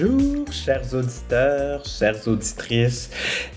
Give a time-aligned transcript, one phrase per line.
[0.00, 3.10] Bonjour, chers auditeurs, chères auditrices.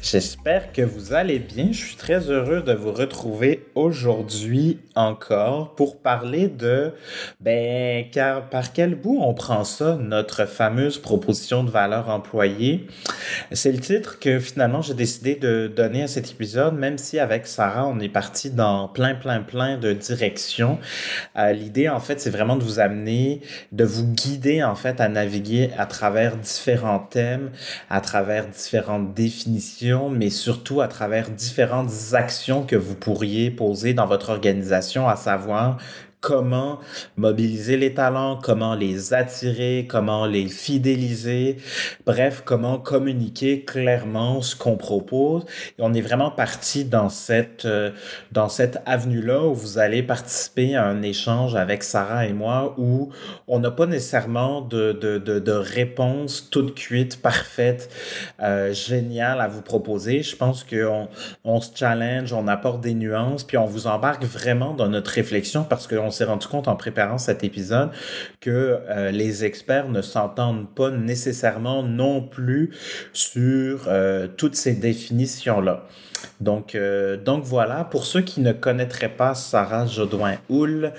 [0.04, 1.70] J'espère que vous allez bien.
[1.72, 6.92] Je suis très heureux de vous retrouver aujourd'hui encore pour parler de,
[7.40, 12.86] ben, car, par quel bout on prend ça, notre fameuse proposition de valeur employée?
[13.54, 17.48] C'est le titre que finalement j'ai décidé de donner à cet épisode, même si avec
[17.48, 20.80] Sarah, on est parti dans plein, plein, plein de directions.
[21.38, 23.40] Euh, L'idée, en fait, c'est vraiment de vous amener,
[23.72, 27.52] de vous guider, en fait, à naviguer à travers différents thèmes,
[27.90, 34.06] à travers différentes définitions, mais surtout à travers différentes actions que vous pourriez poser dans
[34.06, 35.78] votre organisation, à savoir
[36.24, 36.80] comment
[37.18, 41.58] mobiliser les talents, comment les attirer, comment les fidéliser,
[42.06, 45.44] bref, comment communiquer clairement ce qu'on propose.
[45.80, 47.92] On est vraiment parti dans cette, euh,
[48.48, 53.10] cette avenue-là où vous allez participer à un échange avec Sarah et moi où
[53.50, 57.90] on n'a pas nécessairement de, de, de, de, réponse toute cuite, parfaite,
[58.42, 60.24] euh, géniale à vous proposer.
[60.24, 61.10] Je pense qu'on
[61.44, 65.66] on se challenge, on apporte des nuances, puis on vous embarque vraiment dans notre réflexion
[65.66, 67.90] parce qu'on s'est rendu compte en préparant cet épisode
[68.40, 72.72] que euh, les experts ne s'entendent pas nécessairement non plus
[73.12, 75.86] sur euh, toutes ces définitions-là.
[76.42, 80.94] Donc, euh, donc voilà, pour ceux qui ne connaîtraient pas Sarah Jodoin-Houl,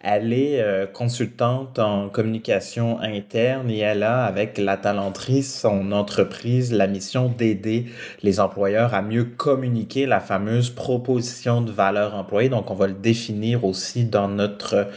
[0.00, 6.72] elle est euh, consultante en communication interne et elle a, avec la talenterie, son entreprise,
[6.72, 7.86] la mission d'aider
[8.22, 12.48] les employeurs à mieux communiquer la fameuse proposition de valeur employée.
[12.48, 14.88] Donc, on va le définir aussi dans notre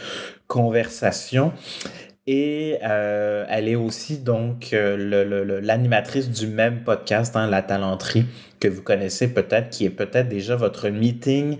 [0.46, 1.52] conversation.
[2.32, 8.24] Et euh, elle est aussi donc euh, l'animatrice du même podcast, hein, La Talenterie,
[8.60, 11.56] que vous connaissez peut-être, qui est peut-être déjà votre meeting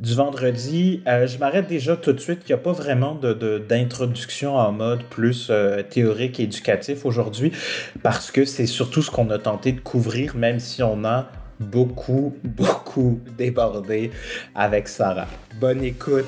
[0.00, 1.02] du vendredi.
[1.06, 2.38] Euh, je m'arrête déjà tout de suite.
[2.44, 5.52] Il n'y a pas vraiment d'introduction de, en mode plus
[5.90, 7.52] théorique et éducatif aujourd'hui,
[8.02, 11.28] parce que c'est surtout ce qu'on a tenté de couvrir, même si on a
[11.60, 14.12] beaucoup, beaucoup débordé
[14.54, 15.28] avec Sarah.
[15.60, 16.24] Bonne écoute.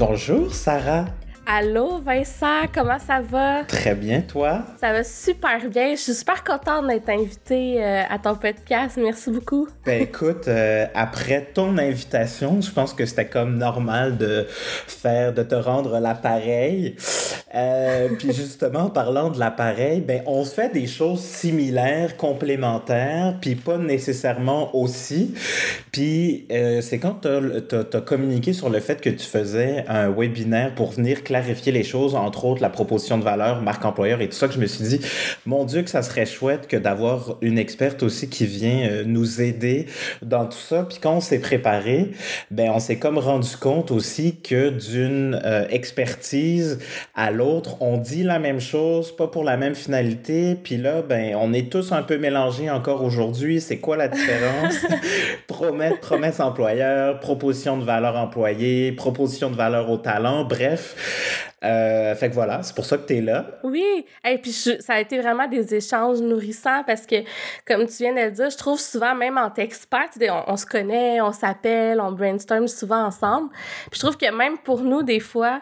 [0.00, 1.04] Bonjour Sarah.
[1.52, 3.64] Allô Vincent, comment ça va?
[3.64, 4.62] Très bien, toi?
[4.80, 5.96] Ça va super bien.
[5.96, 8.96] Je suis super contente d'être invitée euh, à ton podcast.
[9.02, 9.66] Merci beaucoup.
[9.84, 15.42] Ben écoute, euh, après ton invitation, je pense que c'était comme normal de faire, de
[15.42, 16.94] te rendre l'appareil.
[17.52, 23.76] Euh, puis justement, parlant de l'appareil, ben on fait des choses similaires, complémentaires, puis pas
[23.76, 25.34] nécessairement aussi.
[25.90, 26.46] Puis
[26.80, 31.24] c'est quand tu as, communiqué sur le fait que tu faisais un webinaire pour venir
[31.40, 34.54] clarifier les choses, entre autres la proposition de valeur, marque employeur et tout ça, que
[34.54, 35.00] je me suis dit,
[35.46, 39.40] mon Dieu, que ça serait chouette que d'avoir une experte aussi qui vient euh, nous
[39.40, 39.86] aider
[40.22, 40.84] dans tout ça.
[40.84, 42.10] Puis quand on s'est préparé,
[42.50, 46.78] ben on s'est comme rendu compte aussi que d'une euh, expertise
[47.14, 50.56] à l'autre, on dit la même chose, pas pour la même finalité.
[50.62, 53.60] Puis là, ben on est tous un peu mélangés encore aujourd'hui.
[53.60, 54.74] C'est quoi la différence?
[55.46, 61.29] promesse, promesse employeur, proposition de valeur employée, proposition de valeur au talent, bref.
[61.64, 63.46] Euh, fait que voilà, c'est pour ça que tu es là.
[63.62, 67.16] Oui, et puis ça a été vraiment des échanges nourrissants parce que,
[67.66, 70.66] comme tu viens de le dire, je trouve souvent, même en texpat, on, on se
[70.66, 73.50] connaît, on s'appelle, on brainstorm souvent ensemble.
[73.90, 75.60] Puis je trouve que même pour nous, des fois,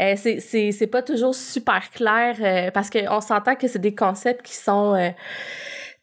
[0.00, 4.54] euh, c'est pas toujours super clair euh, parce qu'on s'entend que c'est des concepts qui
[4.54, 4.94] sont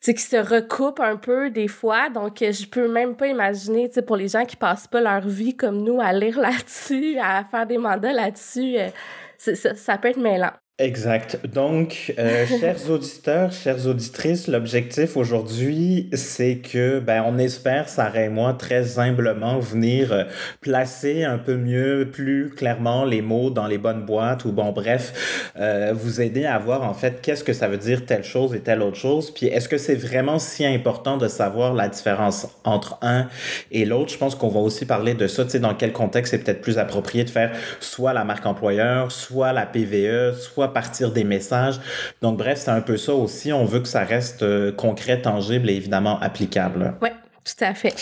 [0.09, 2.09] euh, qui se recoupent un peu des fois.
[2.09, 5.27] Donc, je peux même pas imaginer, tu sais, pour les gens qui passent pas leur
[5.27, 8.89] vie comme nous à lire là-dessus, à faire des mandats là-dessus, euh,
[9.37, 10.51] ça, ça, peut être mêlant.
[10.79, 11.39] Exact.
[11.45, 18.29] Donc, euh, chers auditeurs, chères auditrices, l'objectif aujourd'hui, c'est que, ben, on espère, Sarah et
[18.29, 20.23] moi, très humblement venir euh,
[20.61, 25.51] placer un peu mieux, plus clairement les mots dans les bonnes boîtes ou, bon, bref,
[25.59, 28.59] euh, vous aider à voir, en fait, qu'est-ce que ça veut dire telle chose et
[28.59, 29.29] telle autre chose.
[29.31, 33.27] Puis, est-ce que c'est vraiment si important de savoir la différence entre un
[33.69, 34.11] et l'autre?
[34.11, 36.61] Je pense qu'on va aussi parler de ça, tu sais, dans quel contexte c'est peut-être
[36.61, 41.79] plus approprié de faire soit la marque employeur, soit la PVE, soit partir des messages.
[42.21, 43.51] Donc, bref, c'est un peu ça aussi.
[43.53, 46.95] On veut que ça reste euh, concret, tangible et évidemment applicable.
[47.01, 47.09] Oui.
[47.43, 47.93] Tout à fait.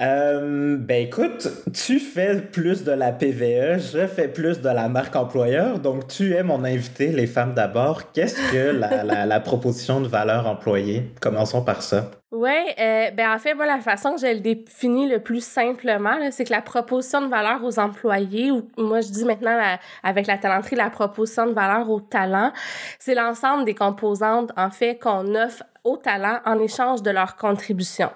[0.00, 5.14] Euh, ben écoute, tu fais plus de la PVE, je fais plus de la marque
[5.16, 8.12] employeur, donc tu es mon invité, les femmes d'abord.
[8.12, 11.12] Qu'est-ce que la, la, la, proposition de valeur employée?
[11.20, 12.10] Commençons par ça.
[12.32, 16.18] Oui, euh, ben en fait, moi, la façon que je le définis le plus simplement,
[16.30, 19.58] c'est que la proposition de valeur aux employés, ou moi je dis maintenant
[20.02, 22.52] avec la talenterie, la proposition de valeur au talent,
[22.98, 28.10] c'est l'ensemble des composantes, en fait, qu'on offre au talent en échange de leur contribution.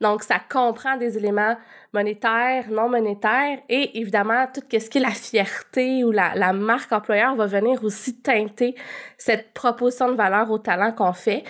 [0.00, 1.56] Donc, ça comprend des éléments
[1.92, 6.92] monétaires, non monétaires et évidemment tout ce qui est la fierté ou la, la marque
[6.92, 8.74] employeur va venir aussi teinter
[9.16, 11.44] cette proposition de valeur au talent qu'on fait.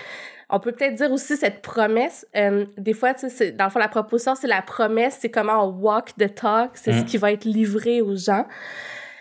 [0.51, 2.27] On peut peut-être dire aussi cette promesse.
[2.35, 6.15] Euh, des fois, dans le fond, la proposition, c'est la promesse, c'est comment on walk
[6.17, 7.05] the talk, c'est ce mm.
[7.05, 8.47] qui va être livré aux gens.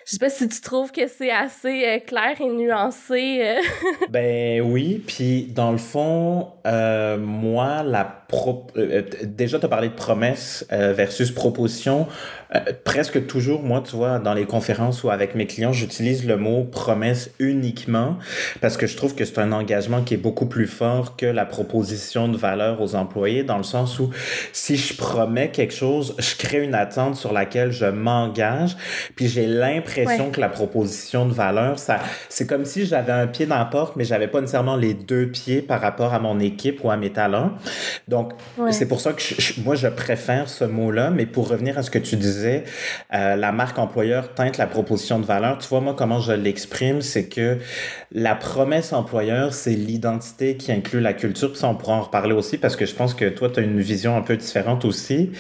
[0.08, 3.42] Je sais pas si tu trouves que c'est assez euh, clair et nuancé.
[3.42, 3.56] Euh.
[4.10, 8.68] ben oui, puis dans le fond, euh, moi, la pro...
[9.24, 12.08] déjà, tu as parlé de promesse versus proposition.
[12.86, 16.64] presque toujours, moi, tu vois, dans les conférences ou avec mes clients, j'utilise le mot
[16.64, 18.18] promesse uniquement
[18.62, 21.46] parce que je trouve que c'est un engagement qui est beaucoup plus fort que la
[21.46, 24.10] proposition de valeur aux employés, dans le sens où
[24.54, 28.76] si je promets quelque chose, je crée une attente sur laquelle je m'engage,
[29.16, 32.00] puis j'ai l'impression que la proposition de valeur, ça,
[32.30, 35.28] c'est comme si j'avais un pied dans la porte, mais j'avais pas nécessairement les deux
[35.28, 37.52] pieds par rapport à mon équipe ou à mes talents.
[38.08, 38.34] Donc,
[38.72, 39.22] c'est pour ça que
[39.62, 41.10] moi, je préfère ce mot-là.
[41.10, 42.64] Mais pour revenir à ce que tu disais,
[43.14, 45.58] euh, la marque employeur teinte la proposition de valeur.
[45.58, 47.58] Tu vois, moi, comment je l'exprime, c'est que
[48.12, 51.52] la promesse employeur, c'est l'identité qui inclut la culture.
[51.52, 53.64] Puis ça, on pourra en reparler aussi parce que je pense que toi, tu as
[53.64, 55.32] une vision un peu différente aussi.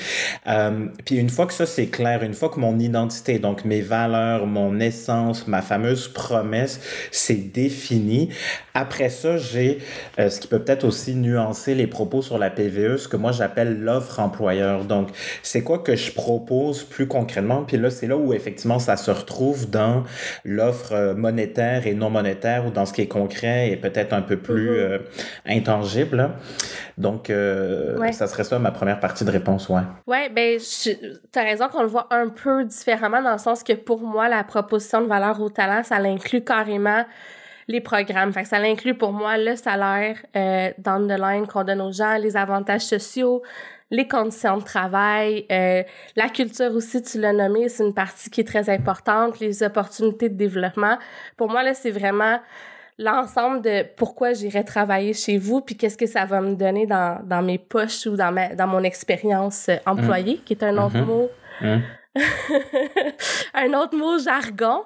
[0.48, 3.81] Euh, puis une fois que ça, c'est clair, une fois que mon identité, donc mes
[3.81, 6.79] valeurs, mon essence, ma fameuse promesse,
[7.11, 8.29] c'est défini.
[8.73, 9.79] Après ça, j'ai
[10.19, 13.31] euh, ce qui peut peut-être aussi nuancer les propos sur la PVE, ce que moi
[13.31, 14.85] j'appelle l'offre employeur.
[14.85, 15.09] Donc,
[15.44, 17.63] c'est quoi que je propose plus concrètement?
[17.63, 20.03] Puis là, c'est là où effectivement ça se retrouve dans
[20.45, 24.21] l'offre euh, monétaire et non monétaire ou dans ce qui est concret et peut-être un
[24.21, 24.91] peu plus mm-hmm.
[24.91, 24.99] euh,
[25.45, 26.31] intangible.
[26.97, 29.81] Donc, ça serait ça ma première partie de réponse, ouais.
[30.07, 33.73] Ouais, ben, tu as raison qu'on le voit un peu différemment dans le sens que
[33.73, 37.05] pour moi, la proposition de valeur au talent, ça l'inclut carrément
[37.67, 38.31] les programmes.
[38.33, 41.91] Fait que ça l'inclut pour moi le salaire euh, down the line qu'on donne aux
[41.91, 43.41] gens, les avantages sociaux,
[43.91, 45.83] les conditions de travail, euh,
[46.15, 50.29] la culture aussi, tu l'as nommé, c'est une partie qui est très importante, les opportunités
[50.29, 50.97] de développement.
[51.35, 52.39] Pour moi, là, c'est vraiment
[52.97, 57.19] l'ensemble de pourquoi j'irai travailler chez vous, puis qu'est-ce que ça va me donner dans,
[57.23, 60.44] dans mes poches ou dans, ma, dans mon expérience employée, mmh.
[60.45, 61.05] qui est un autre mmh.
[61.05, 61.29] mot.
[61.61, 61.77] Mmh.
[63.53, 64.83] un autre mot, jargon.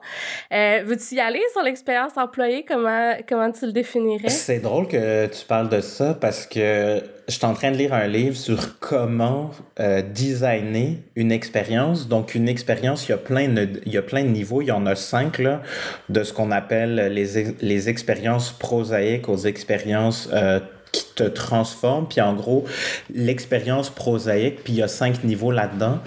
[0.51, 2.65] Euh, Veux-tu y aller sur l'expérience employée?
[2.67, 4.29] Comment, comment tu le définirais?
[4.29, 7.93] C'est drôle que tu parles de ça parce que je suis en train de lire
[7.93, 12.07] un livre sur comment euh, designer une expérience.
[12.07, 14.61] Donc, une expérience, il y, a plein de, niveaux.
[14.61, 15.61] Il y en a cinq, là,
[16.09, 20.59] de ce qu'on appelle les, les expériences prosaïques aux expériences euh,
[20.91, 22.07] qui te transforme.
[22.07, 22.65] Puis en gros,
[23.13, 25.99] l'expérience prosaïque, puis il y a cinq niveaux là-dedans.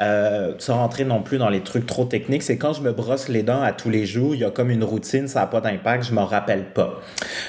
[0.00, 3.28] Euh, sans rentrer non plus dans les trucs trop techniques, c'est quand je me brosse
[3.28, 5.60] les dents à tous les jours, il y a comme une routine, ça n'a pas
[5.60, 7.00] d'impact, je m'en rappelle pas.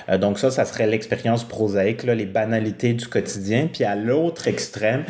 [0.09, 3.67] Euh, donc ça, ça serait l'expérience prosaïque, là, les banalités du quotidien.
[3.71, 5.03] Puis à l'autre extrême,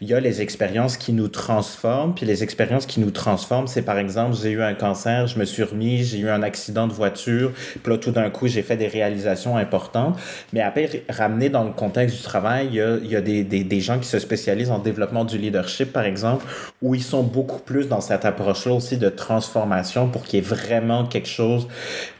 [0.00, 2.14] il y a les expériences qui nous transforment.
[2.14, 5.44] Puis les expériences qui nous transforment, c'est par exemple, j'ai eu un cancer, je me
[5.44, 7.52] suis remis, j'ai eu un accident de voiture,
[7.82, 10.18] puis là, tout d'un coup, j'ai fait des réalisations importantes.
[10.52, 13.44] Mais après, ramener dans le contexte du travail, il y a, il y a des,
[13.44, 16.44] des, des, gens qui se spécialisent en développement du leadership, par exemple,
[16.80, 20.46] où ils sont beaucoup plus dans cette approche-là aussi de transformation pour qu'il y ait
[20.46, 21.68] vraiment quelque chose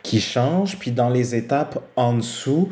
[0.02, 0.78] qui change.
[0.78, 2.68] Puis dans les étapes en dessous,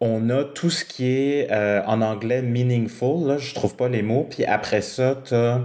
[0.00, 4.02] on a tout ce qui est euh, en anglais meaningful, là, je trouve pas les
[4.02, 4.26] mots.
[4.28, 5.60] Puis après ça, tu as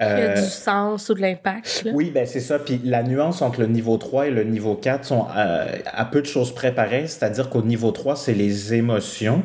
[0.00, 1.84] il y a du sens ou de l'impact.
[1.92, 2.58] Oui, ben c'est ça.
[2.58, 6.20] Puis la nuance entre le niveau 3 et le niveau 4 sont euh, à peu
[6.22, 7.08] de choses préparées.
[7.08, 9.42] C'est-à-dire qu'au niveau 3, c'est les émotions.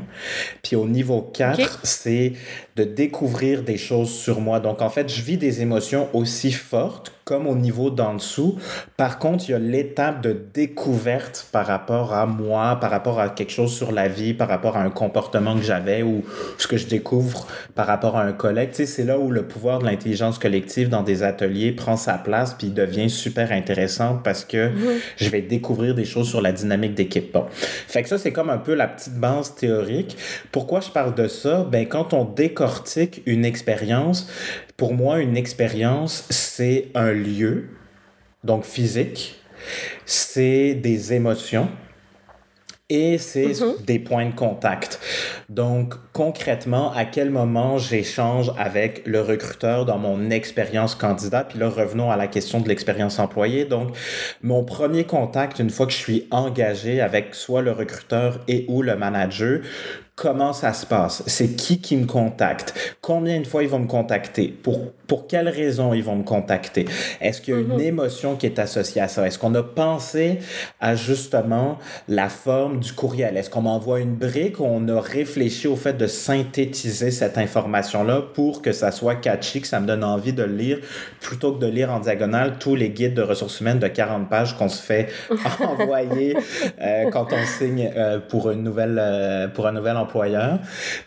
[0.62, 2.34] Puis au niveau 4, c'est
[2.76, 4.60] de découvrir des choses sur moi.
[4.60, 8.60] Donc en fait, je vis des émotions aussi fortes comme au niveau d'en dessous.
[8.96, 13.30] Par contre, il y a l'étape de découverte par rapport à moi, par rapport à
[13.30, 16.24] quelque chose sur la vie, par rapport à un comportement que j'avais ou
[16.60, 18.70] ce que je découvre par rapport à un collègue.
[18.70, 22.20] Tu sais, c'est là où le pouvoir de l'intelligence collective dans des ateliers prend sa
[22.20, 25.00] place puis devient super intéressant parce que mhm.
[25.18, 27.34] je vais découvrir des choses sur la dynamique d'équipe.
[27.34, 27.46] Bon.
[27.50, 30.18] Fait que ça, c'est comme un peu la petite base théorique.
[30.52, 31.66] Pourquoi je parle de ça?
[31.72, 34.30] Ben, quand on décortique une expérience,
[34.78, 37.70] pour moi, une expérience, c'est un lieu,
[38.44, 39.36] donc physique,
[40.06, 41.70] c'est des émotions
[42.90, 43.86] et c'est mm-hmm.
[43.86, 45.00] des points de contact.
[45.50, 51.46] Donc, concrètement, à quel moment j'échange avec le recruteur dans mon expérience candidat?
[51.46, 53.66] Puis là, revenons à la question de l'expérience employée.
[53.66, 53.96] Donc,
[54.42, 58.82] mon premier contact, une fois que je suis engagé avec soit le recruteur et ou
[58.82, 59.62] le manager,
[60.16, 63.88] comment ça se passe, c'est qui qui me contacte, combien de fois ils vont me
[63.88, 66.86] contacter, pour, pour quelles raisons ils vont me contacter?
[67.20, 67.82] Est-ce qu'il y a une mm-hmm.
[67.82, 69.26] émotion qui est associée à ça?
[69.26, 70.40] Est-ce qu'on a pensé
[70.80, 73.38] à justement la forme du courriel?
[73.38, 78.22] Est-ce qu'on m'envoie une brique ou on a réfléchi au fait de synthétiser cette information-là
[78.36, 80.80] pour que ça soit catchy, que ça me donne envie de le lire,
[81.22, 84.56] plutôt que de lire en diagonale tous les guides de ressources humaines de 40 pages
[84.58, 85.10] qu'on se fait
[85.60, 86.38] envoyer
[86.82, 90.60] euh, quand on signe euh, pour, une nouvelle, euh, pour un nouvel employeur.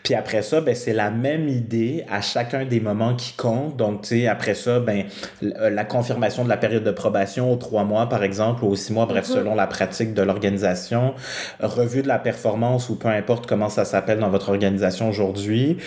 [0.03, 3.77] Puis après ça, ben, c'est la même idée à chacun des moments qui comptent.
[3.77, 5.05] Donc, tu sais, après ça, ben,
[5.41, 8.93] la confirmation de la période de probation aux trois mois, par exemple, ou aux six
[8.93, 9.35] mois, bref, mhm.
[9.35, 11.13] selon la pratique de l'organisation,
[11.59, 15.77] revue de la performance ou peu importe comment ça s'appelle dans votre organisation aujourd'hui.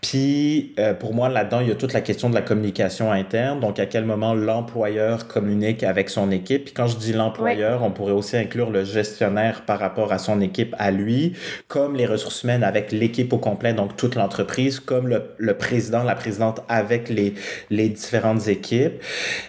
[0.00, 3.60] Puis, pour moi, là-dedans, il y a toute la question de la communication interne.
[3.60, 6.64] Donc, à quel moment l'employeur communique avec son équipe.
[6.66, 10.40] Puis quand je dis l'employeur, on pourrait aussi inclure le gestionnaire par rapport à son
[10.40, 11.34] équipe à lui,
[11.68, 16.14] comme les ressources humaines avec l'équipe au complet, donc toute l'entreprise, comme le, président, la
[16.14, 17.34] présidente avec les,
[17.70, 19.02] les différentes équipes.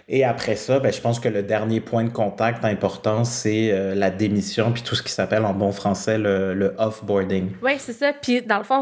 [0.07, 3.95] Et après ça, ben, je pense que le dernier point de contact important, c'est euh,
[3.95, 7.49] la démission, puis tout ce qui s'appelle en bon français le, le off-boarding.
[7.63, 8.13] Oui, c'est ça.
[8.13, 8.81] Puis dans le fond,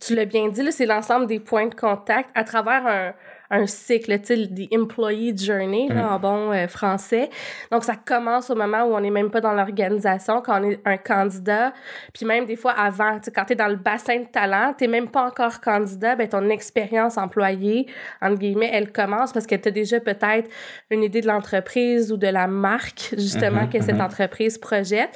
[0.00, 3.12] tu l'as bien dit, c'est l'ensemble des points de contact à travers un
[3.50, 6.12] un cycle, tu sais, the employee journey, là, mm.
[6.12, 7.30] en bon euh, français.
[7.70, 10.80] Donc, ça commence au moment où on n'est même pas dans l'organisation, quand on est
[10.84, 11.72] un candidat.
[12.14, 14.74] Puis même des fois avant, tu sais, quand tu es dans le bassin de talent,
[14.78, 17.86] tu même pas encore candidat, ben ton expérience employée,
[18.22, 20.48] entre guillemets, elle commence parce que tu as déjà peut-être
[20.90, 24.04] une idée de l'entreprise ou de la marque, justement, mm-hmm, que cette mm-hmm.
[24.04, 25.10] entreprise projette.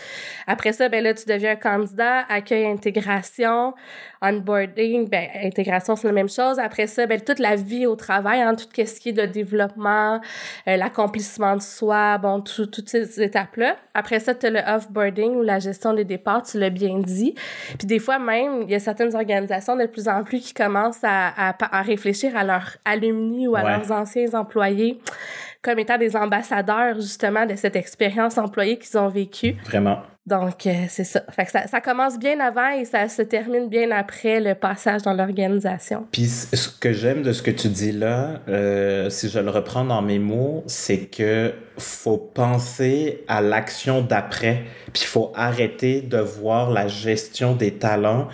[0.46, 3.74] Après ça, ben là, tu deviens un candidat, accueil, intégration,
[4.24, 6.58] onboarding, ben, intégration, c'est la même chose.
[6.58, 10.20] Après ça, ben, toute la vie au travail, hein, tout ce qui est de développement,
[10.68, 13.76] euh, l'accomplissement de soi, bon, toutes ces étapes-là.
[13.94, 17.34] Après ça, tu as le offboarding ou la gestion des départs, tu l'as bien dit.
[17.78, 21.04] Puis des fois même, il y a certaines organisations de plus en plus qui commencent
[21.04, 24.98] à, à, réfléchir à leurs alumni ou à leurs anciens employés
[25.64, 29.56] comme étant des ambassadeurs justement de cette expérience employée qu'ils ont vécue.
[29.64, 29.98] Vraiment.
[30.26, 31.22] Donc, euh, c'est ça.
[31.30, 31.66] Fait que ça.
[31.66, 31.82] ça.
[31.82, 36.06] commence bien avant et ça se termine bien après le passage dans l'organisation.
[36.12, 39.84] Puis, ce que j'aime de ce que tu dis là, euh, si je le reprends
[39.84, 44.62] dans mes mots, c'est que faut penser à l'action d'après.
[44.94, 48.28] Puis, il faut arrêter de voir la gestion des talents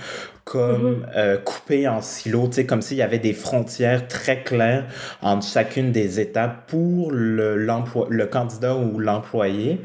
[0.50, 1.16] comme mm-hmm.
[1.16, 4.84] euh, coupé en silos, tu sais, comme s'il y avait des frontières très claires
[5.22, 9.80] entre chacune des étapes pour le, le candidat ou l'employé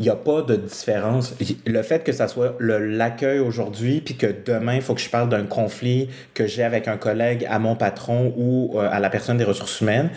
[0.00, 1.34] il n'y a pas de différence.
[1.66, 5.28] Le fait que ça soit l'accueil aujourd'hui, puis que demain, il faut que je parle
[5.28, 9.36] d'un conflit que j'ai avec un collègue à mon patron ou euh, à la personne
[9.36, 10.08] des ressources humaines,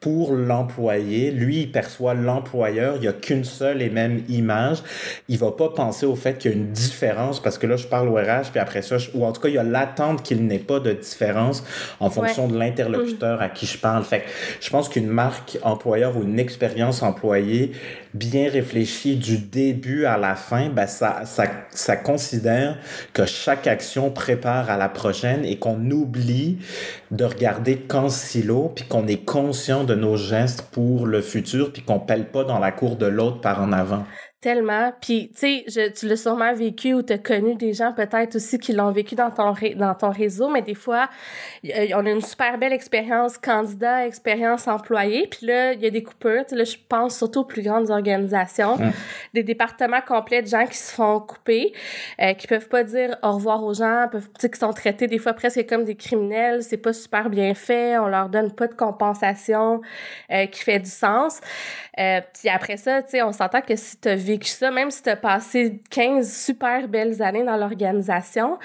[0.00, 4.78] pour l'employé, lui, il perçoit l'employeur, il n'y a qu'une seule et même image.
[5.28, 7.86] Il va pas penser au fait qu'il y a une différence, parce que là, je
[7.86, 10.46] parle au RH, puis après ça, ou en tout cas, il y a l'attente qu'il
[10.46, 11.64] n'ait pas de différence
[11.98, 14.04] en fonction de l'interlocuteur à qui je parle.
[14.04, 14.22] Fait
[14.60, 17.72] je pense qu'une marque employeur ou une expérience employée
[18.14, 22.78] bien réfléchie du début à la fin, ben ça, ça, ça considère
[23.12, 26.58] que chaque action prépare à la prochaine et qu'on oublie
[27.10, 31.82] de regarder qu'en silo, puis qu'on est conscient de nos gestes pour le futur, puis
[31.82, 34.04] qu'on pèle pas dans la cour de l'autre par en avant.
[34.40, 34.92] Tellement.
[35.00, 38.60] Puis, tu sais, tu l'as sûrement vécu ou tu as connu des gens peut-être aussi
[38.60, 41.08] qui l'ont vécu dans ton, dans ton réseau, mais des fois,
[41.64, 46.04] on a une super belle expérience candidat, expérience employé, puis là, il y a des
[46.04, 46.44] coupures.
[46.52, 48.78] Là, je pense surtout aux plus grandes organisations,
[49.34, 51.72] des départements complets de gens qui se font couper,
[52.20, 55.32] euh, qui peuvent pas dire au revoir aux gens, peuvent, qui sont traités des fois
[55.32, 59.80] presque comme des criminels, c'est pas super bien fait, on leur donne pas de compensation
[60.30, 61.40] euh, qui fait du sens.
[61.98, 64.90] Euh, puis après ça, tu sais, on s'entend que si tu as vécu ça, même
[64.90, 68.58] si tu as passé 15 super belles années dans l'organisation,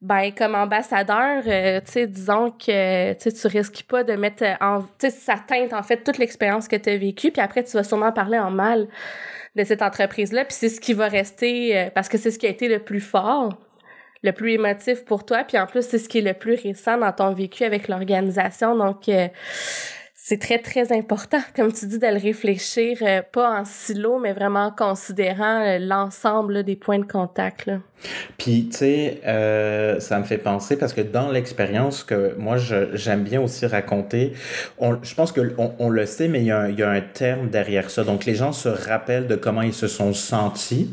[0.00, 4.82] ben comme ambassadeur, euh, tu sais, disons que tu risques pas de mettre en...
[4.82, 7.72] Tu sais, ça teinte en fait toute l'expérience que tu as vécue, puis après, tu
[7.72, 8.86] vas sûrement parler en mal
[9.56, 12.46] de cette entreprise-là, puis c'est ce qui va rester, euh, parce que c'est ce qui
[12.46, 13.58] a été le plus fort
[14.24, 16.98] le plus émotif pour toi, puis en plus, c'est ce qui est le plus récent
[16.98, 18.74] dans ton vécu avec l'organisation.
[18.74, 19.08] Donc,
[20.28, 24.34] c'est très, très important, comme tu dis, de le réfléchir, euh, pas en silo, mais
[24.34, 27.70] vraiment en considérant euh, l'ensemble des points de contact.
[28.36, 32.56] Puis, tu sais, euh, ça me fait penser parce que dans l'expérience que moi,
[32.94, 34.32] j'aime bien aussi raconter,
[34.78, 36.90] on, je pense qu'on on le sait, mais il y, a un, il y, a
[36.90, 38.04] un, terme derrière ça.
[38.04, 40.90] Donc, les gens se rappellent de comment ils se sont sentis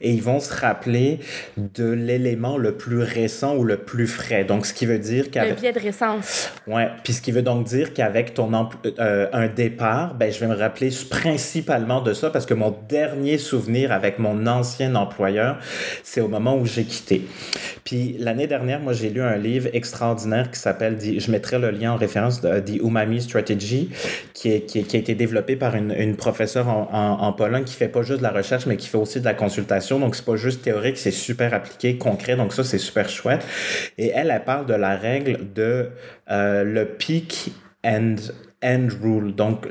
[0.00, 1.20] et ils vont se rappeler
[1.56, 4.44] de l'élément le plus récent ou le plus frais.
[4.44, 5.56] Donc, ce qui veut dire qu'avec...
[5.56, 6.52] Le biais de récence.
[6.66, 6.88] Ouais.
[7.02, 8.52] Puis, ce qui veut donc dire qu'avec ton
[9.00, 13.38] euh, un départ, ben, je vais me rappeler principalement de ça parce que mon dernier
[13.38, 15.58] souvenir avec mon ancien employeur,
[16.02, 17.22] c'est au moment où j'ai quitté.
[17.84, 21.92] Puis l'année dernière, moi, j'ai lu un livre extraordinaire qui s'appelle, je mettrai le lien
[21.92, 23.90] en référence de The Umami Strategy,
[24.32, 27.64] qui, est, qui, qui, a été développé par une, une professeure en, en, en, Pologne
[27.64, 29.98] qui fait pas juste de la recherche, mais qui fait aussi de la consultation.
[29.98, 32.36] Donc, c'est pas juste théorique, c'est super appliqué, concret.
[32.36, 33.44] Donc, ça, c'est super chouette.
[33.98, 35.90] Et elle, elle parle de la règle de
[36.30, 37.52] euh, le peak
[37.84, 38.16] and
[38.64, 39.34] end rule.
[39.34, 39.66] Donc,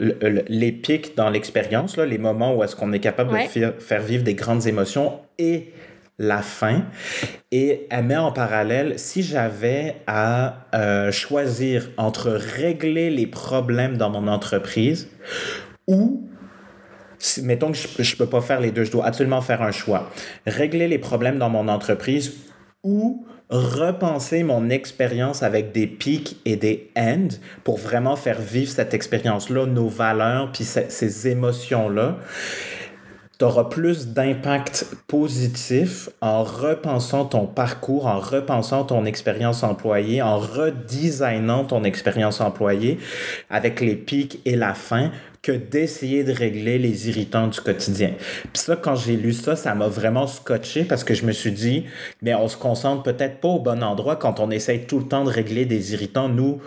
[0.47, 4.35] les pics dans l'expérience, les moments où est-ce qu'on est capable de faire vivre des
[4.35, 5.73] grandes émotions et
[6.19, 6.83] la fin.
[7.51, 14.09] Et elle met en parallèle, si j'avais à euh, choisir entre régler les problèmes dans
[14.09, 15.09] mon entreprise
[15.87, 16.27] ou
[17.41, 20.09] mettons que je ne peux pas faire les deux, je dois absolument faire un choix.
[20.45, 22.33] Régler les problèmes dans mon entreprise
[22.83, 27.27] ou repenser mon expérience avec des pics et des ends
[27.63, 32.17] pour vraiment faire vivre cette expérience-là, nos valeurs, puis ces émotions-là
[33.39, 40.37] tu auras plus d'impact positif en repensant ton parcours, en repensant ton expérience employée, en
[40.37, 42.99] redesignant ton expérience employée
[43.49, 45.11] avec les pics et la fin
[45.43, 48.13] que d'essayer de régler les irritants du quotidien.
[48.53, 51.51] Puis ça, quand j'ai lu ça, ça m'a vraiment scotché parce que je me suis
[51.51, 51.85] dit,
[52.21, 55.25] mais on se concentre peut-être pas au bon endroit quand on essaye tout le temps
[55.25, 56.61] de régler des irritants, nous,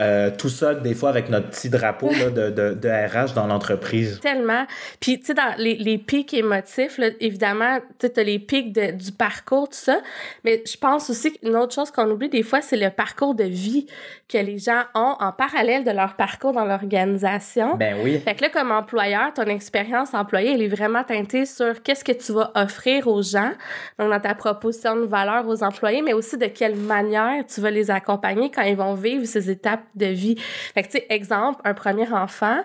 [0.00, 3.46] euh, tout seul, des fois avec notre petit drapeau là, de, de, de, RH dans
[3.46, 4.18] l'entreprise.
[4.20, 4.66] Tellement.
[4.98, 8.90] Puis, tu sais, dans les, les pics émotifs, là, évidemment, tu as les pics de,
[8.90, 10.00] du parcours, tout ça.
[10.44, 13.44] Mais je pense aussi qu'une autre chose qu'on oublie des fois, c'est le parcours de
[13.44, 13.86] vie
[14.28, 17.76] que les gens ont en parallèle de leur parcours dans l'organisation.
[17.76, 18.18] Ben oui.
[18.18, 22.12] Fait que là, comme employeur, ton expérience employée, elle est vraiment teintée sur qu'est-ce que
[22.12, 23.52] tu vas offrir aux gens,
[23.98, 27.70] donc dans ta proposition de valeur aux employés, mais aussi de quelle manière tu vas
[27.70, 30.36] les accompagner quand ils vont vivre ces étapes de vie.
[30.74, 32.58] Fait que, tu sais, exemple, un premier enfant,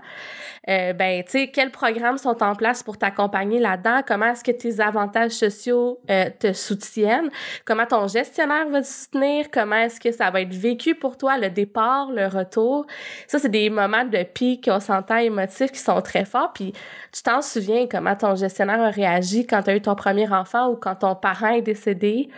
[0.70, 4.01] euh, ben, tu sais, quels programmes sont en place pour t'accompagner là-dedans?
[4.08, 7.30] Comment est-ce que tes avantages sociaux euh, te soutiennent?
[7.65, 9.48] Comment ton gestionnaire va te soutenir?
[9.51, 12.86] Comment est-ce que ça va être vécu pour toi, le départ, le retour?
[13.27, 16.51] Ça, c'est des moments de pic, on s'entend émotifs qui sont très forts.
[16.53, 16.74] Puis
[17.11, 20.70] tu t'en souviens comment ton gestionnaire a réagi quand tu as eu ton premier enfant
[20.70, 22.29] ou quand ton parent est décédé?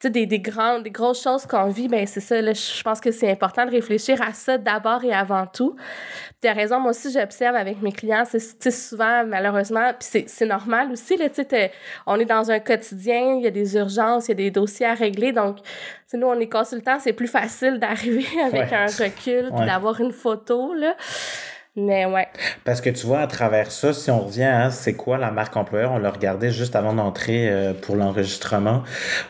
[0.00, 3.00] Sais, des, des, grandes, des grosses choses qu'on vit, ben c'est ça, là, je pense
[3.00, 5.76] que c'est important de réfléchir à ça d'abord et avant tout.
[6.40, 10.92] Tu as raison, moi aussi, j'observe avec mes clients, c'est souvent, malheureusement, puis c'est normal
[10.92, 11.72] aussi, là, tu sais,
[12.06, 14.86] on est dans un quotidien, il y a des urgences, il y a des dossiers
[14.86, 15.58] à régler, donc,
[16.14, 20.74] nous, on est consultants, c'est plus facile d'arriver avec un recul, puis d'avoir une photo,
[20.74, 20.96] là.
[21.78, 22.26] Mais ouais.
[22.64, 25.56] Parce que tu vois, à travers ça, si on revient à c'est quoi la marque
[25.56, 28.82] employeur, on l'a regardé juste avant d'entrer euh, pour l'enregistrement.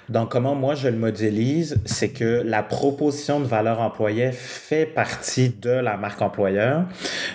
[0.08, 5.50] Donc, comment moi je le modélise, c'est que la proposition de valeur employée fait partie
[5.50, 6.84] de la marque employeur.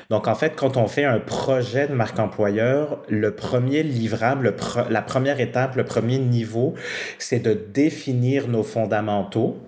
[0.09, 4.55] Donc, en fait, quand on fait un projet de marque employeur, le premier livrable,
[4.89, 6.73] la première étape, le premier niveau,
[7.19, 9.59] c'est de définir nos fondamentaux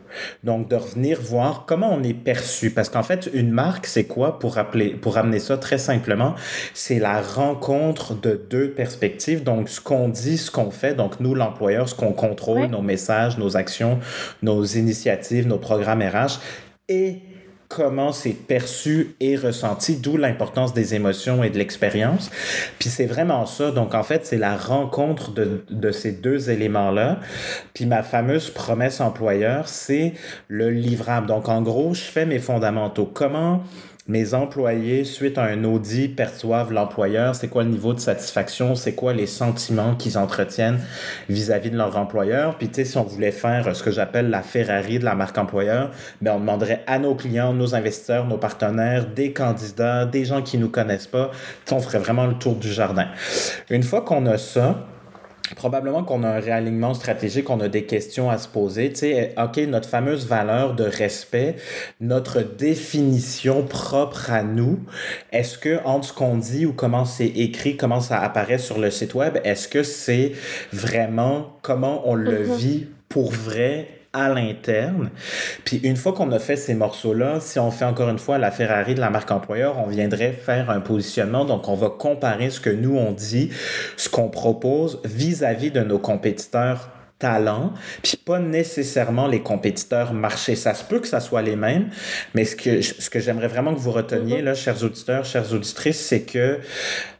[0.43, 2.71] donc, de revenir voir comment on est perçu.
[2.71, 4.39] Parce qu'en fait, une marque, c'est quoi?
[4.39, 6.35] Pour, rappeler, pour ramener ça très simplement?
[6.73, 9.43] C'est la rencontre de deux perspectives.
[9.43, 10.93] Donc, ce qu'on dit, ce qu'on fait.
[10.93, 13.99] Donc, nous, l'employeur, ce qu'on contrôle, nos messages, nos actions,
[14.41, 16.39] nos initiatives, nos programmes RH.
[16.87, 17.21] Et
[17.75, 22.31] comment c'est perçu et ressenti, d'où l'importance des émotions et de l'expérience.
[22.79, 23.71] Puis c'est vraiment ça.
[23.71, 27.19] Donc en fait, c'est la rencontre de, de ces deux éléments-là.
[27.73, 30.13] Puis ma fameuse promesse employeur, c'est
[30.47, 31.27] le livrable.
[31.27, 33.11] Donc en gros, je fais mes fondamentaux.
[33.13, 33.61] Comment
[34.07, 38.93] mes employés, suite à un audit, perçoivent l'employeur, c'est quoi le niveau de satisfaction, c'est
[38.93, 40.79] quoi les sentiments qu'ils entretiennent
[41.27, 42.55] vis-à-vis de leur employeur?
[42.59, 45.39] Puis, tu sais, si on voulait faire ce que j'appelle la Ferrari de la marque
[45.39, 45.89] employeur,
[46.21, 50.59] ben, on demanderait à nos clients, nos investisseurs, nos partenaires, des candidats, des gens qui
[50.59, 51.31] nous connaissent pas.
[51.71, 53.07] on ferait vraiment le tour du jardin.
[53.71, 54.85] Une fois qu'on a ça,
[55.53, 58.89] probablement qu'on a un réalignement stratégique, on a des questions à se poser.
[58.89, 61.57] Tu sais, OK, notre fameuse valeur de respect,
[62.01, 64.79] notre définition propre à nous,
[65.31, 68.89] est-ce que entre ce qu'on dit ou comment c'est écrit, comment ça apparaît sur le
[68.89, 70.31] site web, est-ce que c'est
[70.73, 72.55] vraiment comment on le mm-hmm.
[72.55, 75.11] vit pour vrai à l'interne.
[75.65, 78.49] Puis une fois qu'on a fait ces morceaux-là, si on fait encore une fois la
[78.49, 81.43] Ferrari de la marque employeur, on viendrait faire un positionnement.
[81.43, 83.49] Donc on va comparer ce que nous on dit,
[83.97, 87.73] ce qu'on propose vis-à-vis de nos compétiteurs talents,
[88.03, 90.55] puis pas nécessairement les compétiteurs marché.
[90.55, 91.89] Ça se peut que ça soit les mêmes,
[92.33, 95.99] mais ce que, ce que j'aimerais vraiment que vous reteniez, là, chers auditeurs, chères auditrices,
[95.99, 96.59] c'est que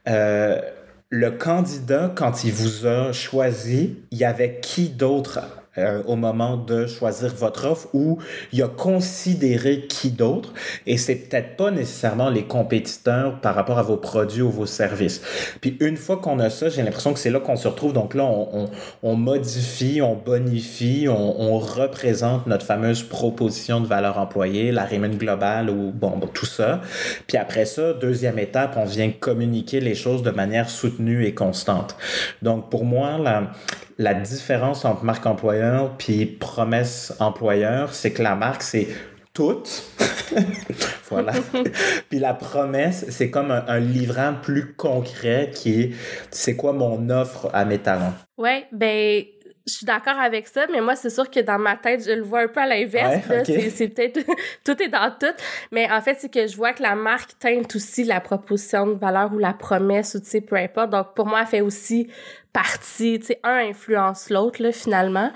[0.08, 0.62] euh,
[1.10, 5.40] le candidat, quand il vous a choisi, il y avait qui d'autre
[5.78, 8.20] euh, au moment de choisir votre offre ou
[8.52, 10.54] il a considéré qui d'autre
[10.86, 15.22] et c'est peut-être pas nécessairement les compétiteurs par rapport à vos produits ou vos services.
[15.62, 17.94] Puis une fois qu'on a ça, j'ai l'impression que c'est là qu'on se retrouve.
[17.94, 18.70] Donc là, on,
[19.04, 25.06] on, modifie, on bonifie, on, on, représente notre fameuse proposition de valeur employée, la rémunération
[25.14, 26.82] globale ou bon, tout ça.
[27.28, 31.96] Puis après ça, deuxième étape, on vient communiquer les choses de manière soutenue et constante.
[32.42, 33.52] Donc pour moi, la,
[33.98, 38.88] la différence entre marque employeur puis promesse employeur, c'est que la marque, c'est
[39.34, 39.84] toute.
[41.10, 41.34] voilà.
[42.10, 45.92] puis la promesse, c'est comme un, livrant plus concret qui est
[46.32, 48.14] c'est quoi mon offre à mes talents.
[48.38, 49.24] Ouais, ben
[49.68, 52.22] je suis d'accord avec ça, mais moi, c'est sûr que dans ma tête, je le
[52.22, 53.26] vois un peu à l'inverse.
[53.74, 54.20] C'est peut-être
[54.64, 55.34] tout est dans tout.
[55.72, 58.94] Mais en fait, c'est que je vois que la marque teinte aussi la proposition de
[58.94, 60.92] valeur ou la promesse ou tu sais, peu importe.
[60.92, 62.08] Donc, pour moi, elle fait aussi
[62.56, 65.30] partie, tu sais, un influence l'autre, là, finalement.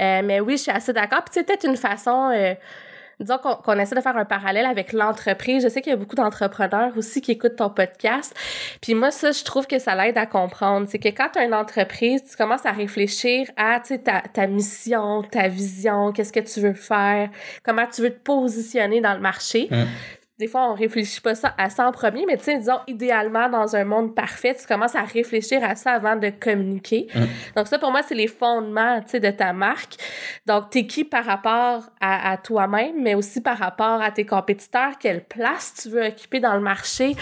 [0.00, 1.24] Euh, mais oui, je suis assez d'accord.
[1.24, 2.30] Puis c'est peut-être une façon...
[2.32, 2.54] Euh,
[3.20, 5.62] disons qu'on essaie de faire un parallèle avec l'entreprise.
[5.62, 8.34] Je sais qu'il y a beaucoup d'entrepreneurs aussi qui écoutent ton podcast.
[8.80, 10.86] Puis moi, ça, je trouve que ça l'aide à comprendre.
[10.88, 15.22] C'est que quand tu as une entreprise, tu commences à réfléchir à ta, ta mission,
[15.22, 17.28] ta vision, qu'est-ce que tu veux faire,
[17.62, 19.68] comment tu veux te positionner dans le marché.
[19.70, 19.84] Mmh
[20.42, 23.48] des fois, on réfléchit pas ça à ça en premier, mais tu sais, disons, idéalement,
[23.48, 27.06] dans un monde parfait, tu commences à réfléchir à ça avant de communiquer.
[27.14, 27.20] Mm.
[27.56, 29.94] Donc, ça, pour moi, c'est les fondements, tu sais, de ta marque.
[30.44, 35.22] Donc, t'es qui par rapport à, toi-même, mais aussi par rapport à tes compétiteurs, quelle
[35.22, 37.14] place tu veux occuper dans le marché,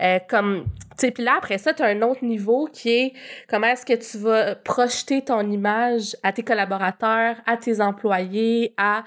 [0.00, 0.64] euh, comme
[0.98, 3.12] puis là, après ça, tu as un autre niveau qui est
[3.48, 9.04] comment est-ce que tu vas projeter ton image à tes collaborateurs, à tes employés, à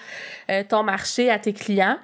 [0.49, 1.97] euh, ton marché, à tes clients.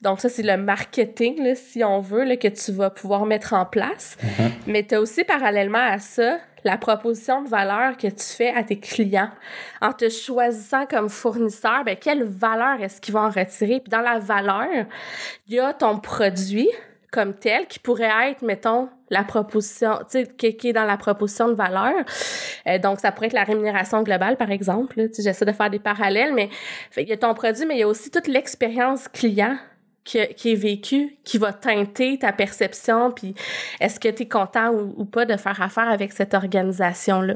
[0.00, 3.52] Donc ça, c'est le marketing, là, si on veut, là, que tu vas pouvoir mettre
[3.52, 4.16] en place.
[4.22, 4.50] Mm-hmm.
[4.66, 8.62] Mais tu as aussi parallèlement à ça la proposition de valeur que tu fais à
[8.62, 9.30] tes clients.
[9.80, 13.80] En te choisissant comme fournisseur, ben, quelle valeur est-ce qu'ils vont en retirer?
[13.80, 14.86] Puis dans la valeur,
[15.48, 16.68] il y a ton produit,
[17.12, 21.48] comme tel qui pourrait être, mettons, la proposition, tu sais, qui, est dans la proposition
[21.48, 21.92] de valeur.
[22.66, 25.08] Euh, donc, ça pourrait être la rémunération globale, par exemple.
[25.16, 26.48] J'essaie de faire des parallèles, mais
[26.96, 29.58] il y a ton produit, mais il y a aussi toute l'expérience client
[30.04, 33.34] qui, est vécu, qui va teinter ta perception, puis
[33.80, 37.34] est-ce que tu es content ou, pas de faire affaire avec cette organisation-là?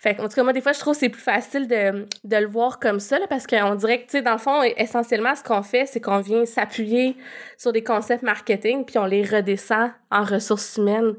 [0.00, 2.36] Fait en tout cas, moi, des fois, je trouve que c'est plus facile de, de,
[2.36, 5.34] le voir comme ça, là, parce qu'on dirait que, tu sais, dans le fond, essentiellement,
[5.36, 7.16] ce qu'on fait, c'est qu'on vient s'appuyer
[7.56, 11.14] sur des concepts marketing, puis on les redescend en ressources humaines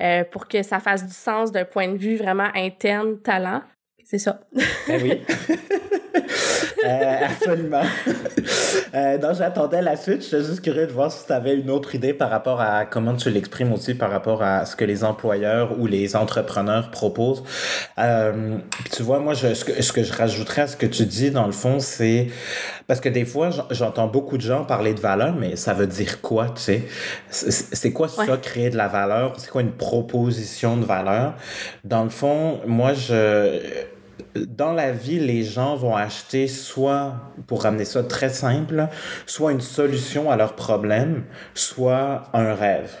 [0.00, 3.62] euh, pour que ça fasse du sens d'un point de vue vraiment interne, talent.
[4.04, 4.40] C'est ça.
[4.86, 5.22] Ben oui.
[6.84, 7.82] Euh, absolument.
[8.94, 10.22] euh, donc, j'attendais la suite.
[10.22, 13.14] J'étais juste curieux de voir si tu avais une autre idée par rapport à comment
[13.14, 17.42] tu l'exprimes aussi par rapport à ce que les employeurs ou les entrepreneurs proposent.
[17.98, 18.58] Euh,
[18.94, 21.30] tu vois, moi, je, ce, que, ce que je rajouterais à ce que tu dis,
[21.30, 22.28] dans le fond, c'est
[22.86, 26.20] parce que des fois, j'entends beaucoup de gens parler de valeur, mais ça veut dire
[26.20, 26.82] quoi, tu sais?
[27.30, 29.34] C'est quoi ça, créer de la valeur?
[29.38, 31.34] C'est quoi une proposition de valeur?
[31.84, 33.60] Dans le fond, moi, je
[34.34, 37.14] dans la vie, les gens vont acheter soit,
[37.46, 38.88] pour ramener ça très simple,
[39.26, 42.94] soit une solution à leur problème, soit un rêve.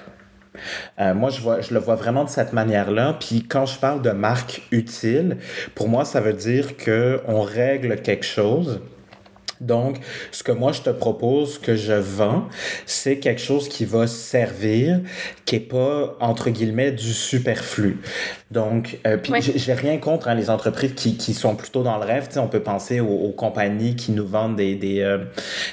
[0.98, 3.16] Euh, moi, je, vois, je le vois vraiment de cette manière-là.
[3.20, 5.38] Puis quand je parle de marque utile,
[5.74, 8.80] pour moi, ça veut dire qu'on règle quelque chose
[9.60, 9.98] donc,
[10.30, 12.48] ce que moi je te propose, que je vends,
[12.86, 15.00] c'est quelque chose qui va servir,
[15.44, 17.98] qui est pas entre guillemets du superflu.
[18.50, 22.04] Donc, euh, puis j'ai rien contre hein, les entreprises qui, qui sont plutôt dans le
[22.04, 22.28] rêve.
[22.30, 25.18] sais, on peut penser aux, compagnies qui nous vendent des, des, euh,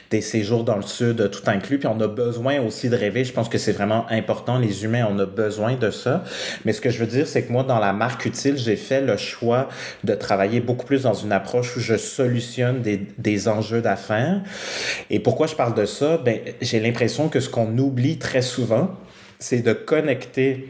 [0.09, 1.79] des séjours dans le sud, tout inclus.
[1.79, 3.23] Puis on a besoin aussi de rêver.
[3.23, 4.59] Je pense que c'est vraiment important.
[4.59, 6.23] Les humains, on a besoin de ça.
[6.65, 9.01] Mais ce que je veux dire, c'est que moi, dans la marque utile, j'ai fait
[9.01, 9.69] le choix
[10.03, 14.41] de travailler beaucoup plus dans une approche où je solutionne des, des enjeux d'affaires.
[15.09, 16.17] Et pourquoi je parle de ça?
[16.17, 18.91] Ben, j'ai l'impression que ce qu'on oublie très souvent,
[19.39, 20.69] c'est de connecter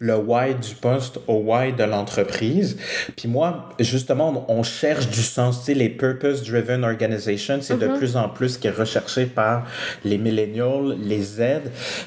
[0.00, 2.78] le why du poste au why de l'entreprise.
[3.16, 5.60] Puis moi, justement, on cherche du sens.
[5.60, 7.98] Tu sais, les purpose-driven organizations, c'est de mm-hmm.
[7.98, 9.66] plus en plus ce qui est recherché par
[10.06, 11.42] les millennials, les Z.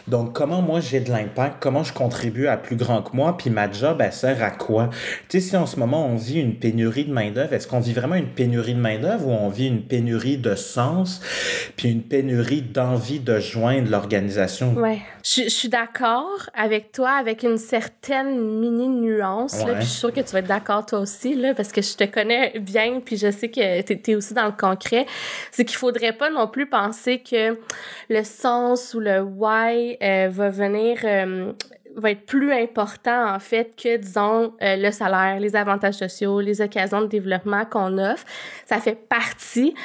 [0.07, 1.57] Donc, comment moi j'ai de l'impact?
[1.59, 3.37] Comment je contribue à plus grand que moi?
[3.37, 4.89] Puis ma job, elle sert à quoi?
[5.29, 7.93] Tu sais, si en ce moment on vit une pénurie de main-d'œuvre, est-ce qu'on vit
[7.93, 11.21] vraiment une pénurie de main-d'œuvre ou on vit une pénurie de sens?
[11.75, 14.73] Puis une pénurie d'envie de joindre l'organisation?
[14.73, 15.01] Ouais.
[15.23, 19.65] Je, je suis d'accord avec toi, avec une certaine mini nuances.
[19.65, 21.81] Là, puis je suis sûre que tu vas être d'accord toi aussi, là, parce que
[21.81, 25.05] je te connais bien, puis je sais que tu es, aussi dans le concret.
[25.51, 27.57] C'est qu'il faudrait pas non plus penser que
[28.09, 31.53] le sens ou le why euh, va venir euh,
[31.95, 36.61] va être plus important, en fait, que, disons, euh, le salaire, les avantages sociaux, les
[36.61, 38.25] occasions de développement qu'on offre.
[38.65, 39.75] Ça fait partie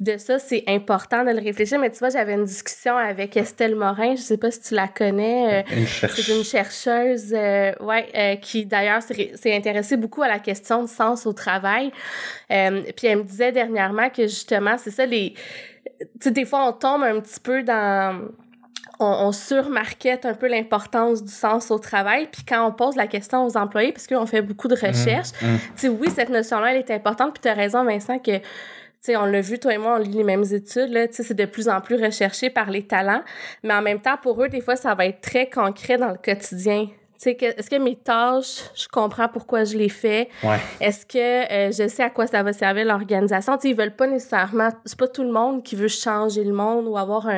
[0.00, 0.38] de ça.
[0.38, 1.78] C'est important de le réfléchir.
[1.78, 4.16] Mais tu vois, j'avais une discussion avec Estelle Morin.
[4.16, 5.64] Je sais pas si tu la connais.
[5.64, 10.92] Euh, c'est une chercheuse, euh, ouais, qui d'ailleurs s'est intéressée beaucoup à la question du
[10.92, 11.90] sens au travail.
[12.48, 15.34] puis elle me disait dernièrement que justement, c'est ça, les...
[16.00, 18.28] Tu sais, des fois, on tombe un petit peu dans
[18.98, 22.28] on, surmarquette un peu l'importance du sens au travail.
[22.30, 25.46] Puis quand on pose la question aux employés, parce qu'on fait beaucoup de recherches, mmh,
[25.46, 25.58] mmh.
[25.58, 27.34] tu sais, oui, cette notion-là, elle est importante.
[27.34, 28.40] Puis tu as raison, Vincent, que
[29.04, 31.22] sais, on l'a vu, toi et moi, on lit les mêmes études, là, tu sais,
[31.22, 33.22] c'est de plus en plus recherché par les talents,
[33.62, 36.16] mais en même temps, pour eux, des fois, ça va être très concret dans le
[36.16, 36.88] quotidien
[37.30, 40.28] est-ce que mes tâches, je comprends pourquoi je les fais?
[40.80, 41.18] Est-ce que
[41.52, 43.58] euh, je sais à quoi ça va servir l'organisation?
[43.64, 46.96] Ils veulent pas nécessairement, c'est pas tout le monde qui veut changer le monde ou
[46.96, 47.28] avoir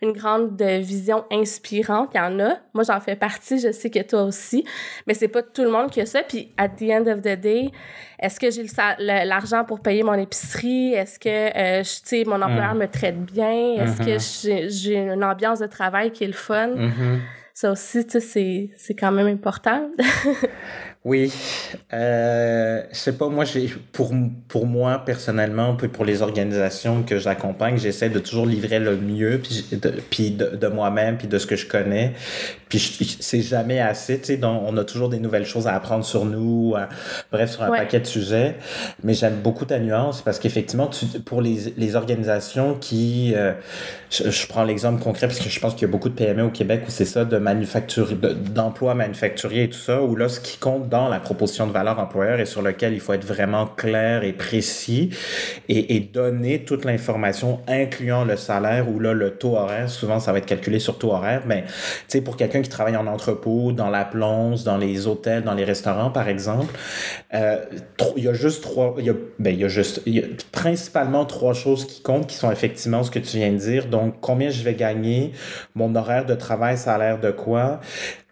[0.00, 2.10] une grande vision inspirante.
[2.14, 2.56] Il y en a.
[2.74, 3.58] Moi, j'en fais partie.
[3.58, 4.64] Je sais que toi aussi.
[5.06, 6.22] Mais c'est pas tout le monde qui a ça.
[6.22, 7.70] Puis, at the end of the day,
[8.18, 8.64] est-ce que j'ai
[8.98, 10.94] l'argent pour payer mon épicerie?
[10.94, 12.78] Est-ce que, euh, sais, mon employeur mm.
[12.78, 13.74] me traite bien?
[13.82, 14.70] Est-ce que mm-hmm.
[14.70, 16.68] j'ai une ambiance de travail qui est le fun?
[16.68, 17.18] Mm-hmm.
[17.54, 19.90] Ça aussi, tu sais, c'est quand même important.
[21.04, 21.32] Oui,
[21.92, 24.12] euh, je sais pas, moi, j'ai, pour,
[24.46, 29.40] pour moi, personnellement, puis pour les organisations que j'accompagne, j'essaie de toujours livrer le mieux,
[29.42, 32.12] puis de, puis de, de moi-même, puis de ce que je connais.
[32.68, 36.04] Puis c'est jamais assez, tu sais, donc on a toujours des nouvelles choses à apprendre
[36.04, 36.74] sur nous,
[37.32, 38.56] bref, sur un paquet de sujets.
[39.02, 40.88] Mais j'aime beaucoup ta nuance parce qu'effectivement,
[41.26, 43.52] pour les, les organisations qui, euh,
[44.10, 46.50] je, prends l'exemple concret parce que je pense qu'il y a beaucoup de PME au
[46.50, 50.58] Québec où c'est ça, de manufacture, d'emploi manufacturier et tout ça, où là, ce qui
[50.58, 54.24] compte dans la proposition de valeur employeur et sur lequel il faut être vraiment clair
[54.24, 55.08] et précis
[55.70, 59.88] et, donner toute l'information, incluant le salaire ou là, le taux horaire.
[59.88, 61.72] Souvent, ça va être calculé sur taux horaire, mais tu
[62.08, 65.64] sais, pour quelqu'un qui travaille en entrepôt, dans la plonge, dans les hôtels, dans les
[65.64, 66.74] restaurants, par exemple,
[67.32, 67.56] euh,
[68.18, 70.02] il y a juste trois, il y a, ben, juste,
[70.50, 73.86] principalement trois choses qui comptent, qui sont effectivement ce que tu viens de dire.
[73.86, 75.32] Donc, combien je vais gagner,
[75.74, 77.80] mon horaire de travail, ça a l'air de quoi,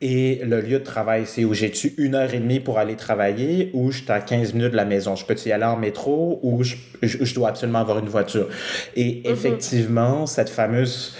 [0.00, 3.70] et le lieu de travail, c'est où j'ai-tu une heure et demie pour aller travailler
[3.74, 5.14] ou je suis à 15 minutes de la maison?
[5.14, 8.48] Je peux-tu y aller en métro ou je, je, dois absolument avoir une voiture?
[8.96, 9.30] Et mm-hmm.
[9.30, 11.14] effectivement, cette fameuse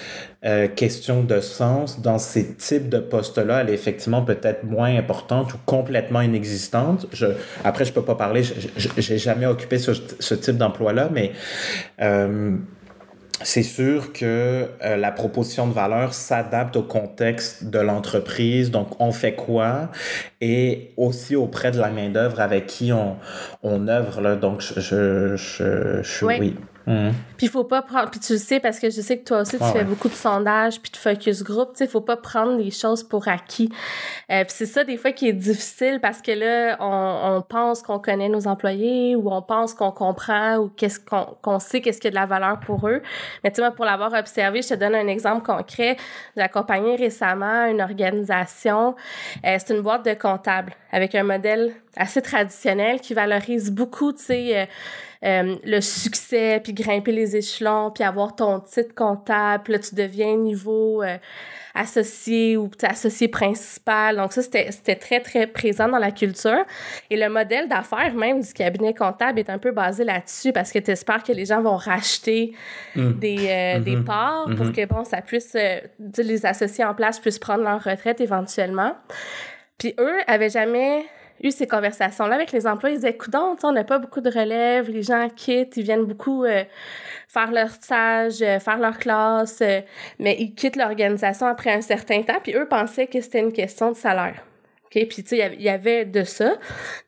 [0.46, 5.52] euh, question de sens dans ces types de postes-là, elle est effectivement peut-être moins importante
[5.52, 7.06] ou complètement inexistante.
[7.12, 7.26] Je,
[7.62, 8.42] après, je peux pas parler,
[8.76, 11.32] j'ai jamais occupé ce, ce type d'emploi-là, mais
[12.00, 12.56] euh,
[13.42, 18.70] c'est sûr que euh, la proposition de valeur s'adapte au contexte de l'entreprise.
[18.70, 19.90] Donc, on fait quoi?
[20.40, 23.16] Et aussi auprès de la main-d'œuvre avec qui on,
[23.62, 24.20] on œuvre.
[24.20, 24.37] Là.
[24.37, 26.57] Donc, je, je, je, je oui.
[26.90, 27.12] Mhm.
[27.37, 29.57] Puis faut pas prendre, puis tu le sais parce que je sais que toi aussi
[29.59, 32.72] tu fais beaucoup de sondages puis de focus group, tu sais, faut pas prendre les
[32.72, 33.70] choses pour acquis.
[34.31, 37.83] Euh, puis c'est ça des fois qui est difficile parce que là on, on pense
[37.83, 42.00] qu'on connaît nos employés ou on pense qu'on comprend ou qu'est-ce qu'on qu'on sait qu'est-ce
[42.00, 43.03] qui a de la valeur pour eux.
[43.44, 45.96] Mais tu vois pour l'avoir observé, je te donne un exemple concret.
[46.37, 48.96] J'ai accompagné récemment une organisation,
[49.46, 54.24] euh, c'est une boîte de comptables avec un modèle assez traditionnel qui valorise beaucoup, tu
[54.24, 54.66] sais euh,
[55.22, 59.94] euh, le succès, puis grimper les échelons, puis avoir ton titre comptable, puis là, tu
[59.94, 61.18] deviens niveau euh,
[61.74, 64.16] associé ou associé principal.
[64.16, 66.64] Donc ça, c'était très, très présent dans la culture.
[67.11, 70.78] Et le modèle d'affaires même du cabinet comptable est un peu basé là-dessus parce que
[70.78, 72.54] tu espères que les gens vont racheter
[72.96, 73.12] mm.
[73.18, 73.83] des, euh, mm-hmm.
[73.83, 74.72] des parts pour mm-hmm.
[74.72, 75.54] que, bon, ça puisse,
[76.16, 78.96] les associés en place puissent prendre leur retraite éventuellement.
[79.76, 81.04] Puis eux avaient jamais
[81.42, 82.96] eu ces conversations-là avec les employés.
[82.96, 86.44] Ils disaient, coudons, on n'a pas beaucoup de relève, les gens quittent, ils viennent beaucoup
[86.44, 86.64] euh,
[87.29, 89.81] faire leur stage, euh, faire leur classe, euh,
[90.18, 93.90] mais ils quittent l'organisation après un certain temps, puis eux pensaient que c'était une question
[93.90, 94.42] de salaire.
[94.85, 95.07] OK?
[95.07, 96.55] Puis, tu sais, il y avait de ça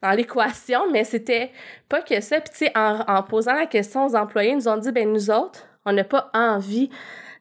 [0.03, 1.51] dans l'équation, mais c'était
[1.89, 2.41] pas que ça.
[2.41, 5.13] Puis, tu sais, en, en posant la question aux employés, ils nous ont dit, ben
[5.13, 6.91] nous autres, on n'a pas envie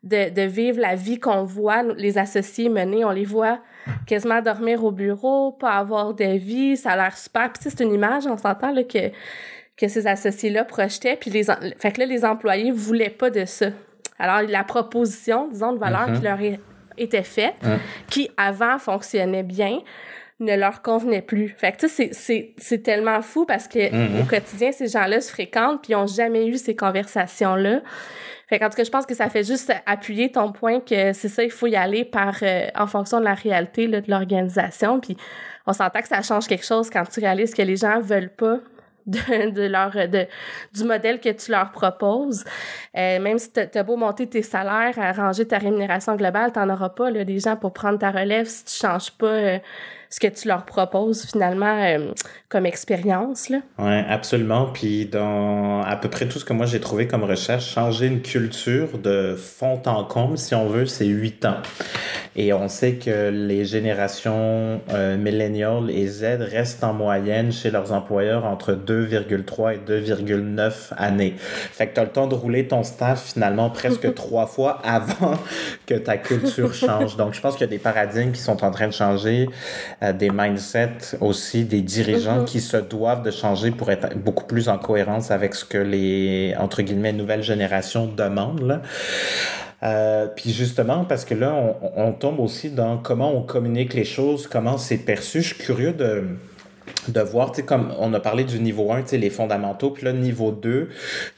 [0.03, 3.05] de, de vivre la vie qu'on voit les associés mener.
[3.05, 3.59] On les voit
[4.05, 7.51] quasiment dormir au bureau, pas avoir de vie, ça a l'air super.
[7.51, 9.09] Puis c'est une image, on s'entend là, que,
[9.77, 11.15] que ces associés-là projetaient.
[11.15, 13.67] Puis les, fait que là, les employés voulaient pas de ça.
[14.19, 16.17] Alors, la proposition, disons, de valeur mm-hmm.
[16.17, 16.37] qui leur
[16.97, 17.55] était faite,
[18.07, 19.79] qui avant fonctionnait bien,
[20.41, 21.55] ne leur convenait plus.
[21.57, 25.81] Fait que, tu sais, c'est tellement fou parce que au quotidien, ces gens-là se fréquentent
[25.81, 27.81] puis ils n'ont jamais eu ces conversations-là.
[28.51, 31.29] Fait qu'en tout cas, je pense que ça fait juste appuyer ton point que c'est
[31.29, 34.99] ça, il faut y aller par euh, en fonction de la réalité là, de l'organisation.
[34.99, 35.15] Puis
[35.65, 38.57] on s'entend que ça change quelque chose quand tu réalises que les gens veulent pas
[39.05, 40.27] de, leur de,
[40.73, 42.43] du modèle que tu leur proposes.
[42.97, 46.69] Euh, même si tu as beau monter tes salaires, arranger ta rémunération globale, tu n'en
[46.69, 49.59] auras pas là, des gens pour prendre ta relève si tu changes pas euh,
[50.11, 52.11] ce que tu leur proposes finalement euh,
[52.49, 53.49] comme expérience.
[53.49, 53.59] Là?
[53.79, 54.67] Oui, absolument.
[54.67, 58.21] Puis dans à peu près tout ce que moi j'ai trouvé comme recherche, changer une
[58.21, 61.57] culture de fond en comble, si on veut, c'est huit ans.
[62.35, 67.91] Et on sait que les générations euh, millennials et Z restent en moyenne chez leurs
[67.91, 71.35] employeurs entre 2,3 et 2,9 années.
[71.37, 75.37] Fait que tu as le temps de rouler ton staff finalement presque trois fois avant
[75.85, 77.17] que ta culture change.
[77.17, 79.49] Donc je pense qu'il y a des paradigmes qui sont en train de changer,
[80.01, 82.45] des mindsets aussi, des dirigeants mm-hmm.
[82.45, 86.55] qui se doivent de changer pour être beaucoup plus en cohérence avec ce que les,
[86.57, 88.67] entre guillemets, nouvelles générations demandent.
[88.67, 88.81] Là.
[89.83, 94.03] Euh, puis justement, parce que là, on, on, tombe aussi dans comment on communique les
[94.03, 95.41] choses, comment c'est perçu.
[95.41, 96.23] Je suis curieux de
[97.07, 99.91] de voir, tu sais, comme on a parlé du niveau 1, tu sais, les fondamentaux,
[99.91, 100.89] puis là, niveau 2,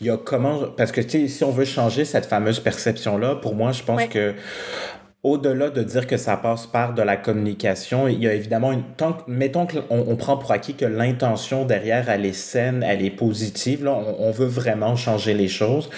[0.01, 3.35] il y a comment, parce que, tu sais, si on veut changer cette fameuse perception-là,
[3.35, 4.33] pour moi, je pense que
[5.23, 8.83] au-delà de dire que ça passe par de la communication, il y a évidemment une.
[8.97, 13.09] Tant, mettons qu'on on prend pour acquis que l'intention derrière, elle est saine, elle est
[13.09, 13.85] positive.
[13.85, 15.89] Là, on, veut vraiment changer les choses.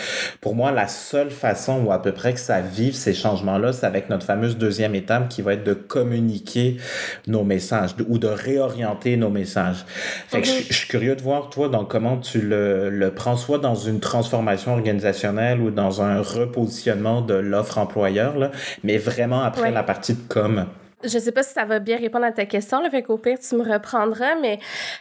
[0.42, 3.88] Pour moi, la seule façon où à peu près que ça vive ces changements-là, c'est
[3.88, 6.78] avec notre fameuse deuxième étape qui va être de communiquer
[7.26, 9.86] nos messages ou de réorienter nos messages.
[10.28, 13.38] Fait que je, je, suis curieux de voir, toi, dans comment tu le, le prends,
[13.38, 18.52] soit dans une transformation organisationnelle ou dans un repositionnement de l'offre employeur, là,
[18.84, 20.68] mais vraiment vraiment après la partie de com.
[21.04, 23.38] Je sais pas si ça va bien répondre à ta question, le fait qu'au pire,
[23.40, 24.60] tu me reprendras, mais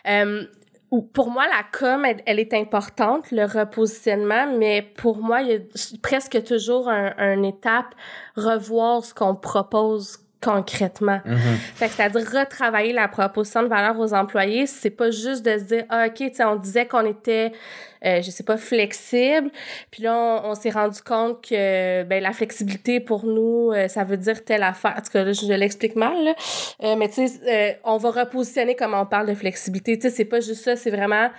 [0.08, 0.44] euh,
[1.12, 5.58] pour moi, la com, elle, est importante, le repositionnement, mais pour moi, il y a
[6.02, 7.94] presque toujours un, un étape,
[8.36, 11.20] revoir ce qu'on propose concrètement.
[11.26, 11.56] Mm-hmm.
[11.74, 15.64] Fait que c'est-à-dire retravailler la proposition de valeur aux employés, c'est pas juste de se
[15.64, 17.52] dire ah, OK, tu sais on disait qu'on était
[18.04, 19.50] euh, je sais pas flexible,
[19.90, 24.18] puis là on, s'est rendu compte que ben la flexibilité pour nous euh, ça veut
[24.18, 24.94] dire telle affaire.
[24.98, 26.34] En tout cas, là, je, l'explique mal là.
[26.82, 30.10] Euh, mais tu sais euh, on va repositionner comme on parle de flexibilité, tu sais
[30.10, 31.30] c'est pas juste ça, c'est vraiment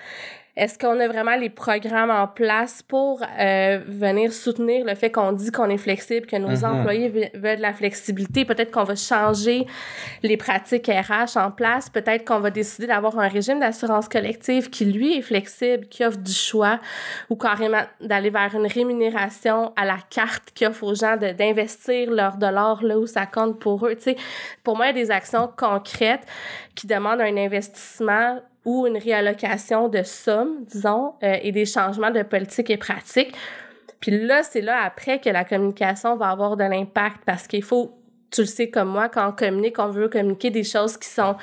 [0.58, 5.34] est-ce qu'on a vraiment les programmes en place pour euh, venir soutenir le fait qu'on
[5.34, 6.66] dit qu'on est flexible, que nos mm-hmm.
[6.66, 8.46] employés veulent de la flexibilité?
[8.46, 9.68] Peut-être qu'on va changer
[10.24, 11.90] les pratiques RH en place.
[11.90, 16.20] Peut-être qu'on va décider d'avoir un régime d'assurance collective qui, lui, est flexible, qui offre
[16.20, 16.80] du choix
[17.30, 22.38] ou carrément d'aller vers une rémunération à la carte qui offre aux gens d'investir leur
[22.38, 23.96] dollar là où ça compte pour eux.
[23.96, 24.16] Tu sais,
[24.64, 26.26] pour moi, il y a des actions concrètes
[26.76, 32.24] qui demandent un investissement ou une réallocation de sommes, disons, euh, et des changements de
[32.24, 33.34] politique et pratique.
[34.00, 37.94] Puis là, c'est là après que la communication va avoir de l'impact parce qu'il faut
[38.36, 41.36] tu le sais comme moi, quand on communique, on veut communiquer des choses qui sont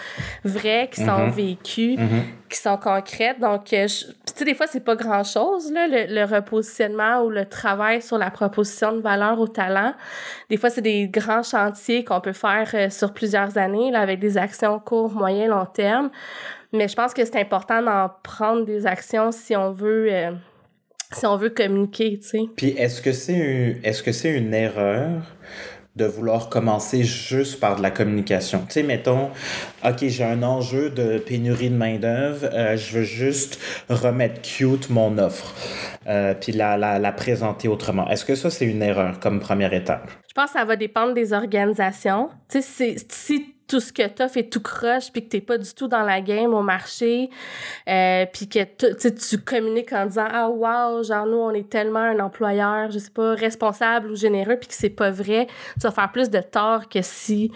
[0.45, 1.31] vraies, qui sont mm-hmm.
[1.31, 2.49] vécues, mm-hmm.
[2.51, 3.41] qui sont concrètes.
[3.41, 7.47] Donc, euh, tu sais, des fois, c'est pas grand-chose, là, le, le, repositionnement ou le
[7.47, 9.95] travail sur la proposition de valeur au talent.
[10.51, 14.19] Des fois, c'est des grands chantiers qu'on peut faire euh, sur plusieurs années, là, avec
[14.19, 16.11] des actions court, moyen, long terme.
[16.73, 20.33] Mais je pense que c'est important d'en prendre des actions si on veut euh,
[21.13, 22.41] si on veut communiquer, tu sais.
[22.57, 25.23] Puis est-ce que c'est est-ce que c'est une erreur
[25.95, 28.61] de vouloir commencer juste par de la communication?
[28.67, 29.29] Tu sais, mettons,
[29.85, 35.19] OK, j'ai un enjeu de pénurie de main-d'œuvre, euh, je veux juste remettre cute mon
[35.19, 35.55] offre,
[36.07, 38.09] euh, puis la, la, la présenter autrement.
[38.09, 40.11] Est-ce que ça, c'est une erreur comme première étape?
[40.27, 42.31] Je pense que ça va dépendre des organisations.
[42.49, 45.73] Tu sais, si tout ce que t'as fait tout croche puis que t'es pas du
[45.73, 47.31] tout dans la game au marché
[47.89, 48.65] euh, puis que
[49.09, 53.11] tu communiques en disant ah wow genre nous on est tellement un employeur je sais
[53.11, 55.47] pas responsable ou généreux puis que c'est pas vrai.
[55.75, 57.51] Tu vas faire plus de tort que si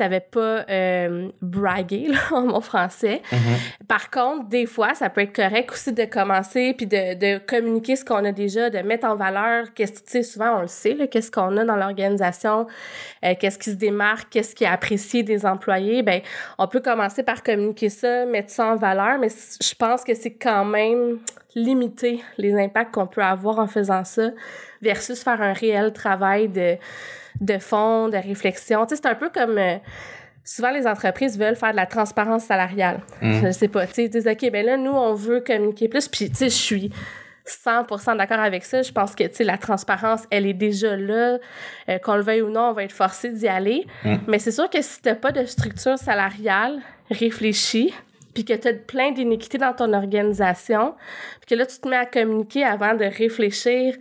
[0.00, 3.20] t'avais pas euh, bragué là, en mon français.
[3.30, 3.86] Mm-hmm.
[3.86, 7.96] Par contre, des fois, ça peut être correct aussi de commencer puis de, de communiquer
[7.96, 9.74] ce qu'on a déjà, de mettre en valeur.
[9.74, 12.66] Qu'est-ce tu sais, souvent on le sait là, qu'est-ce qu'on a dans l'organisation,
[13.24, 16.02] euh, qu'est-ce qui se démarque, qu'est-ce qui est apprécié des employés.
[16.02, 16.22] Ben,
[16.56, 20.32] on peut commencer par communiquer ça, mettre ça en valeur, mais je pense que c'est
[20.32, 21.18] quand même
[21.54, 24.30] limiter les impacts qu'on peut avoir en faisant ça
[24.80, 26.78] versus faire un réel travail de
[27.40, 28.86] de fond, de réflexion.
[28.86, 29.58] Tu sais, c'est un peu comme...
[29.58, 29.76] Euh,
[30.44, 33.00] souvent, les entreprises veulent faire de la transparence salariale.
[33.22, 33.46] Mm.
[33.46, 33.86] Je sais pas.
[33.86, 36.08] Tu sais, ils disent, OK, ben là, nous, on veut communiquer plus.
[36.08, 36.92] Puis, tu sais, je suis
[37.46, 38.82] 100% d'accord avec ça.
[38.82, 41.38] Je pense que, tu sais, la transparence, elle est déjà là.
[41.88, 43.86] Euh, qu'on le veuille ou non, on va être forcé d'y aller.
[44.04, 44.16] Mm.
[44.26, 47.92] Mais c'est sûr que si t'as pas de structure salariale réfléchie,
[48.34, 50.94] puis que tu as plein d'iniquités dans ton organisation,
[51.40, 53.96] puis que là, tu te mets à communiquer avant de réfléchir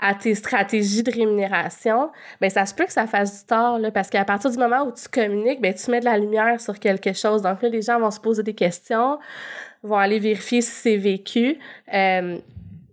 [0.00, 3.90] à tes stratégies de rémunération, ben ça se peut que ça fasse du tort là,
[3.90, 6.78] parce qu'à partir du moment où tu communiques, ben tu mets de la lumière sur
[6.78, 7.42] quelque chose.
[7.42, 9.18] Donc là, les gens vont se poser des questions,
[9.82, 11.58] vont aller vérifier si c'est vécu.
[11.92, 12.38] Euh,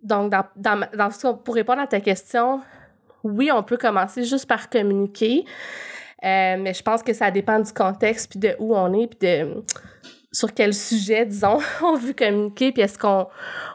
[0.04, 2.62] donc, dans, dans, pour répondre à ta question,
[3.24, 5.46] oui, on peut commencer juste par communiquer,
[6.24, 9.28] euh, mais je pense que ça dépend du contexte, puis de où on est, puis
[9.28, 9.64] de
[10.32, 13.28] sur quel sujet, disons, on veut communiquer, puis est-ce qu'on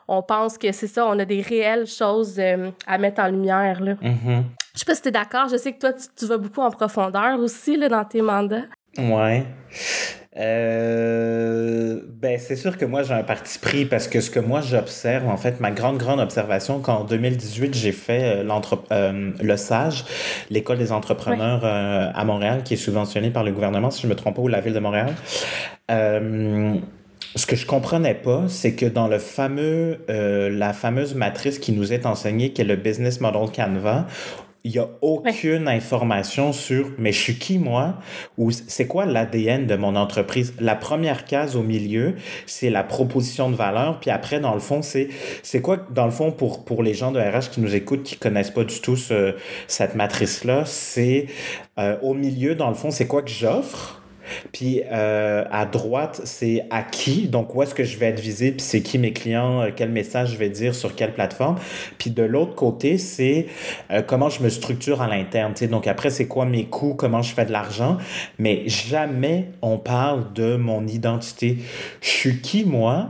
[0.09, 3.80] on pense que c'est ça, on a des réelles choses euh, à mettre en lumière.
[3.80, 3.94] Là.
[3.94, 4.42] Mm-hmm.
[4.74, 6.61] Je sais pas si tu es d'accord, je sais que toi, tu, tu, vas beaucoup
[6.61, 8.64] en profondeur aussi là, dans tes mandats.
[8.98, 9.44] Ouais.
[10.38, 14.61] Euh, ben, c'est sûr que moi, j'ai un parti pris parce que ce que moi,
[14.62, 20.05] j'observe, en fait, ma grande, grande observation, quand en 2018, j'ai fait euh, le SAGE,
[20.50, 24.12] l'École des entrepreneurs euh, à Montréal, qui est subventionnée par le gouvernement, si je ne
[24.12, 25.14] me trompe pas, ou la Ville de Montréal.
[27.34, 31.92] Ce que je comprenais pas, c'est que dans le fameux, la fameuse matrice qui nous
[31.92, 34.06] est enseignée, qui est le Business Model Canva,
[34.64, 37.96] il n'y a aucune information sur mais je suis qui moi?
[38.38, 40.54] Ou c'est quoi l'ADN de mon entreprise?
[40.60, 42.14] La première case au milieu,
[42.46, 45.08] c'est la proposition de valeur, puis après dans le fond, c'est
[45.42, 48.16] c'est quoi dans le fond pour pour les gens de RH qui nous écoutent qui
[48.16, 49.34] connaissent pas du tout ce,
[49.66, 51.26] cette matrice là, c'est
[51.78, 54.01] euh, au milieu dans le fond, c'est quoi que j'offre?
[54.52, 58.52] Puis euh, à droite, c'est à qui, donc où est-ce que je vais être visé,
[58.52, 61.56] puis c'est qui mes clients, euh, quel message je vais dire sur quelle plateforme.
[61.98, 63.46] Puis de l'autre côté, c'est
[63.90, 65.54] euh, comment je me structure à l'interne.
[65.70, 67.98] Donc après, c'est quoi mes coûts, comment je fais de l'argent.
[68.38, 71.58] Mais jamais on parle de mon identité.
[72.00, 73.08] Je suis qui moi,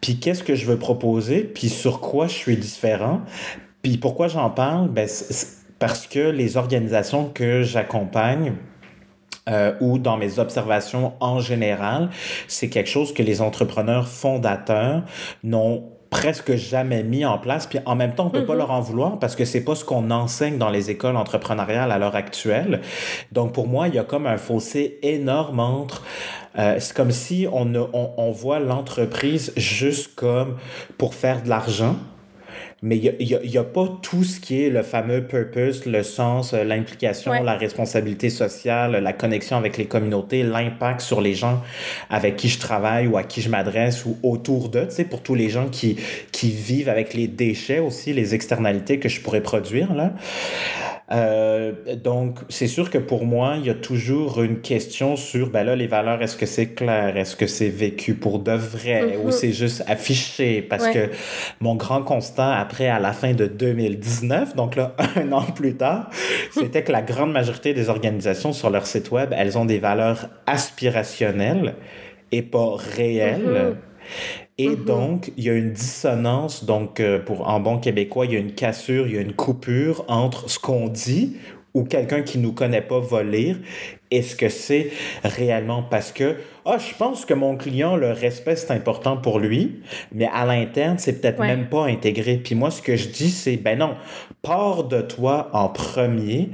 [0.00, 3.20] puis qu'est-ce que je veux proposer, puis sur quoi je suis différent?
[3.82, 4.88] Puis pourquoi j'en parle?
[4.88, 5.08] Ben,
[5.78, 8.54] parce que les organisations que j'accompagne,
[9.48, 12.10] euh, ou dans mes observations en général,
[12.46, 15.02] c'est quelque chose que les entrepreneurs fondateurs
[15.42, 17.66] n'ont presque jamais mis en place.
[17.66, 18.58] Puis en même temps, on peut pas mm-hmm.
[18.58, 21.98] leur en vouloir parce que c'est pas ce qu'on enseigne dans les écoles entrepreneuriales à
[21.98, 22.80] l'heure actuelle.
[23.32, 26.02] Donc pour moi, il y a comme un fossé énorme entre
[26.58, 30.56] euh, c'est comme si on, on, on voit l'entreprise juste comme
[30.96, 31.96] pour faire de l'argent,
[32.80, 36.04] mais il n'y a, y a, pas tout ce qui est le fameux purpose, le
[36.04, 41.60] sens, euh, l'implication, la responsabilité sociale, la connexion avec les communautés, l'impact sur les gens
[42.08, 45.22] avec qui je travaille ou à qui je m'adresse ou autour d'eux, tu sais, pour
[45.22, 45.96] tous les gens qui,
[46.30, 50.12] qui vivent avec les déchets aussi, les externalités que je pourrais produire, là.
[51.10, 55.64] Euh, donc, c'est sûr que pour moi, il y a toujours une question sur, ben
[55.64, 57.16] là, les valeurs, est-ce que c'est clair?
[57.16, 59.16] Est-ce que c'est vécu pour de vrai?
[59.16, 59.32] Ou mm-hmm.
[59.32, 60.60] c'est juste affiché?
[60.60, 61.08] Parce que
[61.60, 66.10] mon grand constat après, à la fin de 2019, donc là, un an plus tard,
[66.52, 70.28] c'était que la grande majorité des organisations sur leur site web, elles ont des valeurs
[70.46, 71.76] aspirationnelles
[72.30, 73.40] et pas réelles.
[73.40, 73.74] Mm-hmm.
[74.58, 74.84] Et mm-hmm.
[74.84, 78.38] donc, il y a une dissonance, donc euh, pour en bon québécois, il y a
[78.38, 81.38] une cassure, il y a une coupure entre ce qu'on dit
[81.74, 83.56] ou quelqu'un qui nous connaît pas va lire
[84.10, 84.90] est ce que c'est
[85.22, 89.80] réellement parce que ah je pense que mon client le respect c'est important pour lui
[90.12, 93.56] mais à l'interne c'est peut-être même pas intégré puis moi ce que je dis c'est
[93.56, 93.96] ben non
[94.42, 96.50] pars de toi en premier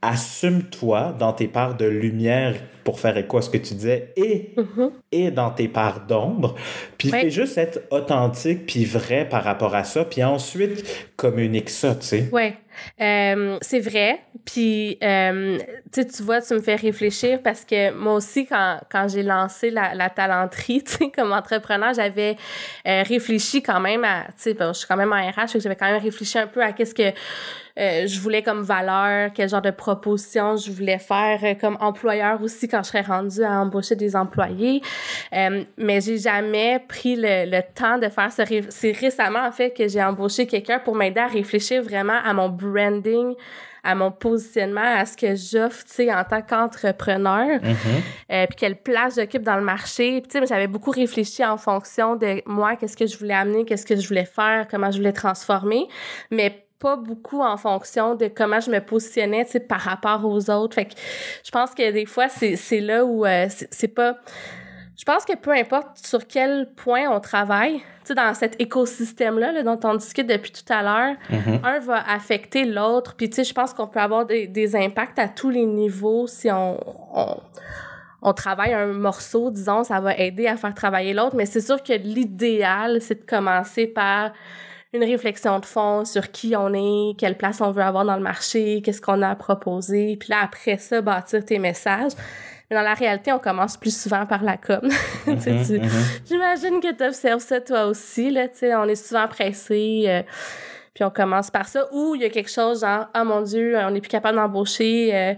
[0.00, 2.54] assume-toi dans tes parts de lumière
[2.84, 4.90] pour faire écho à ce que tu disais et, mm-hmm.
[5.10, 6.54] et dans tes parts d'ombre.
[6.96, 10.04] Puis fais juste être authentique puis vrai par rapport à ça.
[10.04, 12.28] Puis ensuite, communique ça, tu sais.
[12.32, 12.54] Ouais.
[13.00, 14.20] Euh, c'est vrai.
[14.44, 15.58] Puis, euh,
[15.92, 20.10] tu vois, tu me fais réfléchir parce que moi aussi, quand, j'ai lancé la, la
[20.10, 20.82] talenterie,
[21.16, 22.36] comme entrepreneur, j'avais
[22.86, 25.90] euh, réfléchi quand même à, tu sais, je suis quand même en RH, j'avais quand
[25.90, 27.12] même réfléchi un peu à qu'est-ce que
[27.78, 32.42] euh, je voulais comme valeur, quel genre de proposition je voulais faire euh, comme employeur
[32.42, 34.82] aussi quand je serais rendue à embaucher des employés.
[35.32, 38.42] Euh, mais j'ai jamais pris le, le, temps de faire ce...
[38.70, 42.48] C'est récemment, en fait, que j'ai embauché quelqu'un pour m'aider à réfléchir vraiment à mon
[42.48, 43.34] branding,
[43.84, 48.46] à mon positionnement, à ce que j'offre, tu sais, en tant qu'entrepreneur, mm-hmm.
[48.48, 50.20] puis quelle place j'occupe dans le marché.
[50.20, 53.64] Puis, tu sais, j'avais beaucoup réfléchi en fonction de moi, qu'est-ce que je voulais amener,
[53.64, 55.86] qu'est-ce que je voulais faire, comment je voulais transformer,
[56.32, 60.74] mais pas beaucoup en fonction de comment je me positionnais par rapport aux autres.
[60.74, 60.94] Fait que
[61.44, 64.16] je pense que des fois, c'est là où euh, c'est pas.
[64.96, 67.80] Je pense que peu importe sur quel point on travaille,
[68.14, 71.64] dans cet écosystème-là là, dont on discute depuis tout à l'heure, mm-hmm.
[71.64, 73.14] un va affecter l'autre.
[73.14, 76.26] Puis, tu sais, je pense qu'on peut avoir des, des, impacts à tous les niveaux
[76.26, 76.78] si on,
[77.14, 77.36] on,
[78.22, 81.36] on, travaille un morceau, disons, ça va aider à faire travailler l'autre.
[81.36, 84.32] Mais c'est sûr que l'idéal, c'est de commencer par
[84.92, 88.22] une réflexion de fond sur qui on est, quelle place on veut avoir dans le
[88.22, 92.12] marché, qu'est-ce qu'on a à proposer, puis là, après ça, bâtir tes messages.
[92.70, 94.80] Mais dans la réalité, on commence plus souvent par la com.
[95.26, 96.20] Mm-hmm, mm-hmm.
[96.26, 98.30] J'imagine que tu observes ça toi aussi.
[98.30, 98.46] Là,
[98.78, 100.04] on est souvent pressé.
[100.06, 100.22] Euh,
[100.98, 101.86] puis on commence par ça.
[101.92, 105.14] Ou il y a quelque chose genre, ah mon Dieu, on n'est plus capable d'embaucher,
[105.14, 105.34] euh,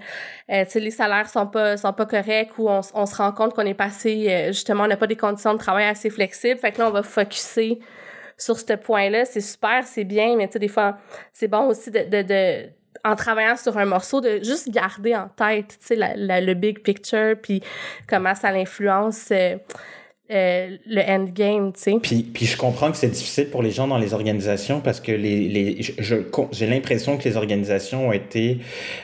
[0.51, 3.31] euh, tu sais, les salaires sont pas, sont pas corrects, ou on, on se rend
[3.33, 6.59] compte qu'on est passé, euh, justement, on n'a pas des conditions de travail assez flexibles.
[6.59, 7.79] Fait que là, on va focuser
[8.41, 9.25] sur ce point-là.
[9.25, 10.99] C'est super, c'est bien, mais tu sais, des fois,
[11.33, 12.69] c'est bon aussi de, de,
[13.05, 17.37] en travaillant sur un morceau, de juste garder en tête, tu sais, le big picture,
[17.41, 17.63] puis
[18.09, 19.31] comment ça l'influence.
[20.33, 21.97] Euh, le endgame, tu sais.
[22.01, 25.11] Puis, puis je comprends que c'est difficile pour les gens dans les organisations parce que
[25.11, 25.81] les, les
[26.53, 28.59] j'ai l'impression que les organisations ont été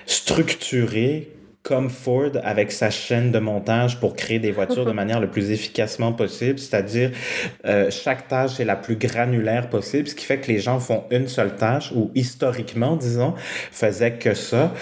[0.07, 1.36] structurées
[1.67, 5.51] comme Ford avec sa chaîne de montage pour créer des voitures de manière le plus
[5.51, 7.11] efficacement possible, c'est-à-dire
[7.65, 11.03] euh, chaque tâche est la plus granulaire possible, ce qui fait que les gens font
[11.11, 13.35] une seule tâche ou historiquement, disons,
[13.73, 14.73] faisaient que ça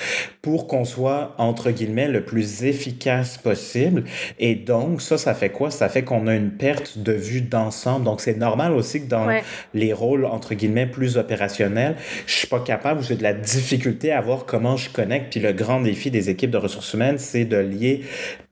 [0.43, 4.05] pour qu'on soit entre guillemets le plus efficace possible.
[4.39, 5.71] Et donc ça, ça fait quoi?
[5.71, 8.05] Ça fait qu'on a une perte de vue d'ensemble.
[8.05, 9.27] Donc c'est normal aussi que dans
[9.73, 14.21] les rôles entre guillemets plus opérationnels, je suis pas capable, j'ai de la difficulté à
[14.21, 15.31] voir comment je connecte.
[15.31, 18.03] Puis le grand défi des équipes de ressources ressources humaines, c'est de lier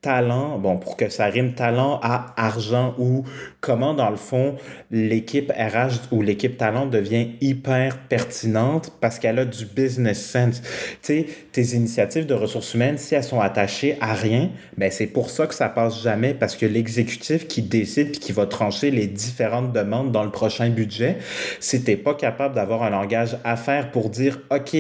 [0.03, 3.25] talent, bon, pour que ça rime talent à argent ou
[3.61, 4.57] comment, dans le fond,
[4.91, 10.61] l'équipe RH ou l'équipe talent devient hyper pertinente parce qu'elle a du business sense.
[10.61, 15.07] Tu sais, tes initiatives de ressources humaines, si elles sont attachées à rien, ben c'est
[15.07, 18.91] pour ça que ça passe jamais parce que l'exécutif qui décide puis qui va trancher
[18.91, 21.18] les différentes demandes dans le prochain budget,
[21.61, 24.77] si t'es pas capable d'avoir un langage à faire pour dire, OK,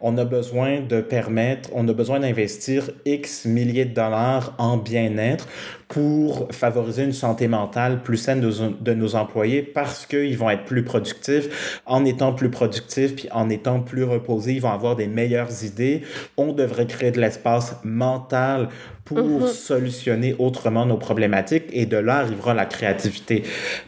[0.00, 5.46] on a besoin de permettre, on a besoin d'investir X milliers de dollars en bien-être
[5.88, 10.82] pour favoriser une santé mentale plus saine de, nos employés parce qu'ils vont être plus
[10.82, 11.80] productifs.
[11.86, 16.02] En étant plus productifs puis en étant plus reposés, ils vont avoir des meilleures idées.
[16.36, 18.68] On devrait créer de l'espace mental
[19.04, 19.46] pour mm-hmm.
[19.46, 23.44] solutionner autrement nos problématiques et de là arrivera la créativité,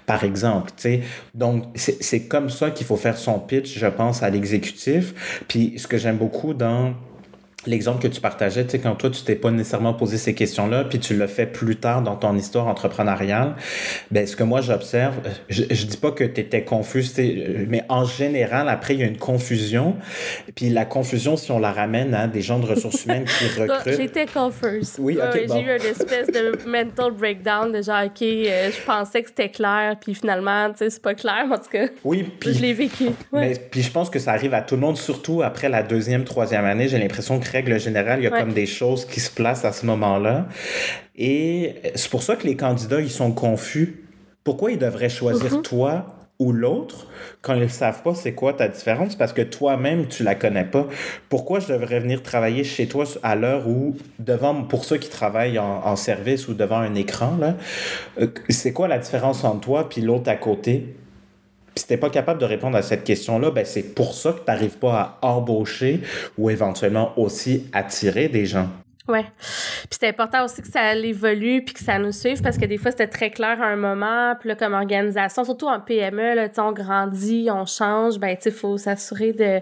[0.06, 0.70] par exemple.
[0.76, 1.00] sais
[1.34, 5.42] Donc, c'est comme ça qu'il faut faire son pitch, je pense, à l'exécutif.
[5.48, 6.94] Puis, ce que j'aime beaucoup dans
[7.66, 10.84] l'exemple que tu partageais, tu sais, quand toi, tu t'es pas nécessairement posé ces questions-là,
[10.84, 13.56] puis tu le fais plus tard dans ton histoire entrepreneuriale,
[14.10, 15.16] ben, ce que moi, j'observe,
[15.48, 17.04] je, je dis pas que tu étais confus,
[17.68, 19.96] mais en général, après, il y a une confusion.
[20.54, 23.96] Puis la confusion, si on la ramène à des gens de ressources humaines qui recrutent.
[23.96, 24.94] J'étais confuse.
[24.98, 25.40] Oui, ok.
[25.52, 29.50] J'ai eu une espèce de mental breakdown de genre, OK, euh, je pensais que c'était
[29.50, 31.86] clair, puis finalement, tu sais, c'est pas clair, en tout cas.
[32.04, 32.54] Oui, puis.
[32.54, 33.06] Je l'ai vécu.
[33.32, 36.24] Mais, puis je pense que ça arrive à tout le monde, surtout après la deuxième,
[36.24, 36.88] troisième année.
[36.88, 39.72] J'ai l'impression que règle générale, il y a comme des choses qui se placent à
[39.72, 40.46] ce moment-là.
[41.16, 44.04] Et c'est pour ça que les candidats, ils sont confus.
[44.44, 45.62] Pourquoi ils devraient choisir mhm.
[45.62, 47.08] toi ou l'autre
[47.42, 49.16] quand ils ne savent pas c'est quoi ta différence?
[49.16, 50.86] Parce que toi-même tu la connais pas.
[51.28, 55.58] Pourquoi je devrais venir travailler chez toi à l'heure où devant pour ceux qui travaillent
[55.58, 57.38] en, service ou devant un écran
[58.20, 60.94] euh, c'est quoi la différence entre toi puis l'autre à côté?
[61.78, 64.38] Si tu n'es pas capable de répondre à cette question-là, ben c'est pour ça que
[64.38, 66.00] tu n'arrives pas à embaucher
[66.36, 68.68] ou éventuellement aussi attirer des gens.
[69.08, 69.24] Ouais.
[69.42, 72.76] Puis c'est important aussi que ça évolue puis que ça nous suive parce que des
[72.76, 76.48] fois c'était très clair à un moment, puis là comme organisation, surtout en PME là,
[76.58, 79.60] on grandit, on change, ben tu faut s'assurer de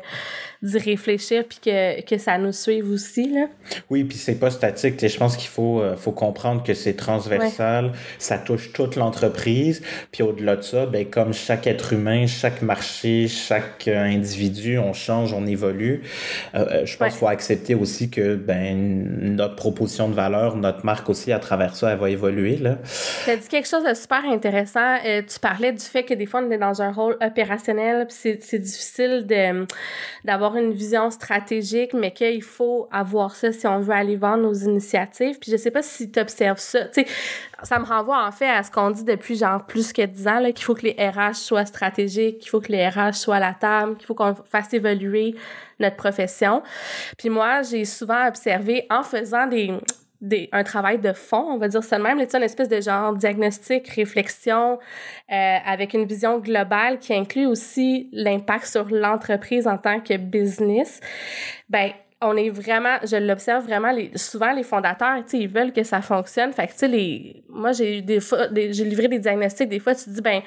[0.67, 3.47] d'y réfléchir puis que, que ça nous suive aussi là.
[3.91, 7.93] Oui, puis c'est pas statique, je pense qu'il faut euh, faut comprendre que c'est transversal,
[8.19, 13.29] ça touche toute l'entreprise, puis au-delà de ça, ben comme chaque être humain, chaque marché,
[13.29, 16.03] chaque euh, individu, on change, on évolue.
[16.55, 18.77] Euh, je pense qu'il faut accepter aussi que ben
[19.35, 22.59] notre proposition de valeur, notre marque aussi, à travers ça, elle va évoluer.
[23.25, 24.97] Tu as dit quelque chose de super intéressant.
[25.05, 28.39] Euh, tu parlais du fait que des fois, on est dans un rôle opérationnel, puis
[28.41, 29.27] c'est difficile
[30.25, 34.55] d'avoir une vision stratégique, mais qu'il faut avoir ça si on veut aller vendre nos
[34.55, 35.39] initiatives.
[35.39, 36.85] Puis je sais pas si tu observes ça.
[36.87, 37.05] Tu
[37.63, 40.43] ça me renvoie en fait à ce qu'on dit depuis genre plus que 10 ans,
[40.45, 43.55] qu'il faut que les RH soient stratégiques, qu'il faut que les RH soient à la
[43.55, 45.35] table, qu'il faut qu'on fasse évoluer
[45.81, 46.63] notre profession.
[47.17, 49.73] Puis moi, j'ai souvent observé en faisant des,
[50.53, 53.89] un travail de fond, on va dire ça de même, une espèce de genre diagnostic,
[53.89, 54.79] réflexion,
[55.33, 61.01] euh, avec une vision globale qui inclut aussi l'impact sur l'entreprise en tant que business.
[61.69, 61.91] Ben,
[62.23, 66.01] on est vraiment, je l'observe vraiment, souvent les fondateurs, tu sais, ils veulent que ça
[66.01, 66.53] fonctionne.
[66.53, 70.11] Fait que, tu sais, moi, j'ai des fois, j'ai livré des diagnostics, des fois, tu
[70.11, 70.41] dis, ben,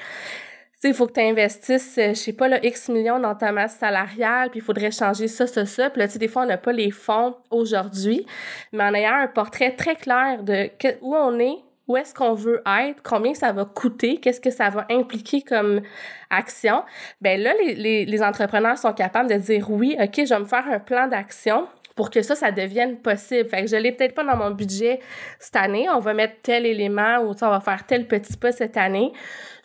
[0.82, 3.36] tu sais, il faut que tu investisses, euh, je sais pas, là, X millions dans
[3.36, 5.90] ta masse salariale, puis il faudrait changer ça, ça, ça.
[5.90, 8.26] Puis là, tu sais, des fois, on n'a pas les fonds aujourd'hui,
[8.72, 10.70] mais en ayant un portrait très clair de
[11.02, 11.58] où on est,
[11.90, 15.82] où est-ce qu'on veut être, combien ça va coûter, qu'est-ce que ça va impliquer comme
[16.30, 16.84] action,
[17.20, 20.46] ben là, les, les, les entrepreneurs sont capables de dire oui, OK, je vais me
[20.46, 21.68] faire un plan d'action
[22.00, 23.50] pour que ça, ça devienne possible.
[23.50, 25.02] Fait que je l'ai peut-être pas dans mon budget
[25.38, 25.90] cette année.
[25.90, 29.12] On va mettre tel élément ou on va faire tel petit pas cette année.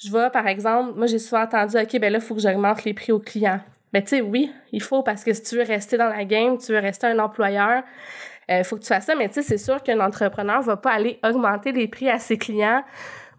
[0.04, 2.82] Je vais, par exemple, moi, j'ai souvent entendu, OK, ben là, il faut que j'augmente
[2.82, 3.60] les prix aux clients.
[3.92, 6.58] ben, tu sais, oui, il faut parce que si tu veux rester dans la game,
[6.58, 7.84] tu veux rester un employeur,
[8.48, 9.14] il faut que tu fasses ça.
[9.14, 12.36] Mais tu sais, c'est sûr qu'un entrepreneur va pas aller augmenter les prix à ses
[12.36, 12.82] clients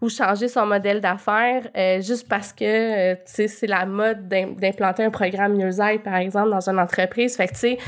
[0.06, 2.64] ou changer son modèle d'affaires euh, juste parce que
[3.12, 5.70] euh, c'est la mode d'implanter un programme mieux
[6.02, 7.36] par exemple, dans une entreprise.
[7.36, 7.78] Fait que, tu sais,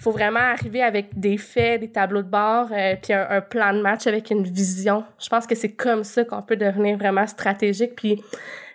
[0.00, 3.72] faut vraiment arriver avec des faits, des tableaux de bord, euh, puis un, un, plan
[3.72, 5.04] de match avec une vision.
[5.18, 7.96] Je pense que c'est comme ça qu'on peut devenir vraiment stratégique.
[7.96, 8.22] Puis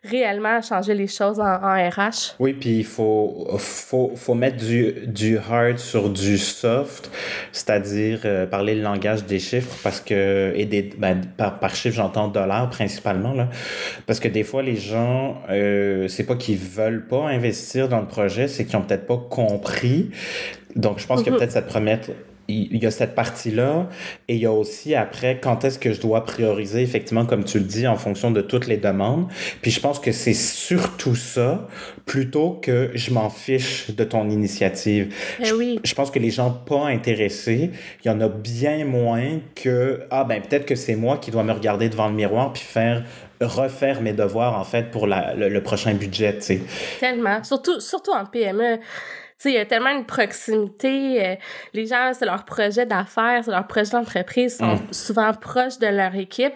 [0.04, 2.36] réellement changer les choses en, RH.
[2.40, 7.12] Oui, puis il faut, faut, faut mettre du, du hard sur du soft,
[7.52, 11.96] c'est-à-dire euh, parler le langage des chiffres, parce que, et des, ben, par, par chiffre,
[11.96, 13.50] j'entends dollars principalement, là,
[14.08, 18.08] parce que des fois, les gens, euh, c'est pas qu'ils veulent pas investir dans le
[18.08, 20.10] projet, c'est qu'ils ont peut-être pas compris.
[20.76, 21.38] Donc, je pense y a mm-hmm.
[21.38, 22.10] peut-être cette promesse
[22.52, 23.88] il y a cette partie-là
[24.28, 27.60] et il y a aussi après quand est-ce que je dois prioriser effectivement comme tu
[27.60, 29.28] le dis en fonction de toutes les demandes.
[29.62, 31.68] Puis je pense que c'est surtout ça
[32.06, 35.14] plutôt que je m'en fiche de ton initiative.
[35.40, 35.80] Eh oui.
[35.84, 37.72] je, pense que les gens pas intéressés,
[38.04, 41.44] il y en a bien moins que ah ben peut-être que c'est moi qui dois
[41.44, 43.04] me regarder devant le miroir puis faire
[43.40, 46.62] refaire mes devoirs en fait pour la, le, le prochain budget, tu sais.
[47.00, 48.80] Tellement, surtout surtout en PME
[49.50, 51.26] il y a tellement une proximité.
[51.26, 51.36] Euh,
[51.74, 54.94] les gens, c'est leur projet d'affaires, c'est leur projet d'entreprise, sont mm.
[54.94, 56.54] souvent proches de leur équipe.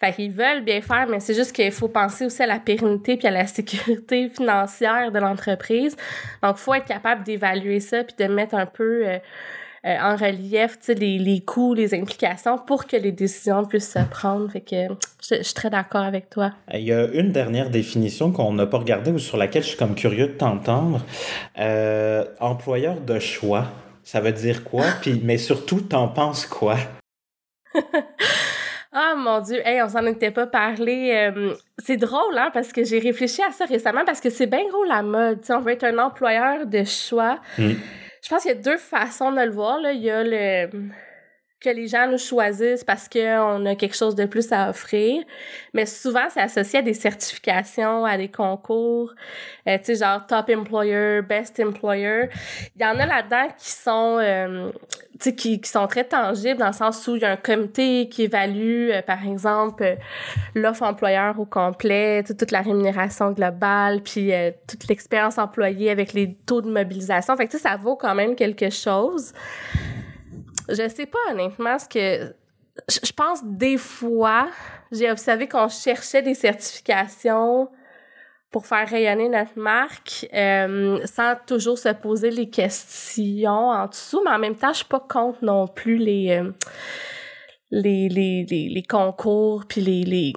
[0.00, 3.16] Fait qu'ils veulent bien faire, mais c'est juste qu'il faut penser aussi à la pérennité
[3.16, 5.96] puis à la sécurité financière de l'entreprise.
[6.42, 9.06] Donc, il faut être capable d'évaluer ça puis de mettre un peu...
[9.06, 9.18] Euh,
[9.88, 14.50] euh, en relief les, les coûts, les implications pour que les décisions puissent se prendre.
[14.50, 14.94] Fait que
[15.26, 16.52] je, suis très d'accord avec toi.
[16.74, 19.78] Il y a une dernière définition qu'on n'a pas regardée ou sur laquelle je suis
[19.78, 21.00] comme curieux de t'entendre.
[21.58, 23.68] Euh, employeur de choix,
[24.04, 24.84] ça veut dire quoi?
[25.00, 26.76] Puis, mais surtout, t'en penses quoi?
[28.90, 31.12] Ah mon Dieu, hey, on s'en était pas parlé.
[31.14, 34.66] Euh, c'est drôle, hein, parce que j'ai réfléchi à ça récemment parce que c'est bien
[34.66, 35.40] gros la mode.
[35.50, 37.38] on veut être un employeur de choix.
[37.58, 37.74] Hmm.
[38.28, 39.80] Je pense qu'il y a deux façons de le voir.
[39.80, 39.92] Là.
[39.92, 40.68] Il y a le
[41.60, 45.24] que les gens nous choisissent parce qu'on a quelque chose de plus à offrir.
[45.74, 49.12] Mais souvent, c'est associé à des certifications, à des concours,
[49.66, 52.28] euh, tu sais, genre Top Employer, Best Employer.
[52.76, 54.70] Il y en a là-dedans qui sont, euh,
[55.12, 57.36] tu sais, qui, qui, sont très tangibles dans le sens où il y a un
[57.36, 59.96] comité qui évalue, euh, par exemple,
[60.54, 64.30] l'offre employeur au complet, toute la rémunération globale, puis
[64.68, 67.36] toute l'expérience employée avec les taux de mobilisation.
[67.36, 69.32] Fait que, tu sais, ça vaut quand même quelque chose.
[70.68, 72.34] Je sais pas honnêtement ce que.
[72.88, 74.48] Je pense des fois,
[74.92, 77.68] j'ai observé qu'on cherchait des certifications
[78.50, 84.30] pour faire rayonner notre marque euh, sans toujours se poser les questions en dessous, mais
[84.30, 86.30] en même temps, je suis pas contre non plus les.
[86.30, 86.50] Euh,
[87.70, 90.32] les, les, les, les, concours puis les, les,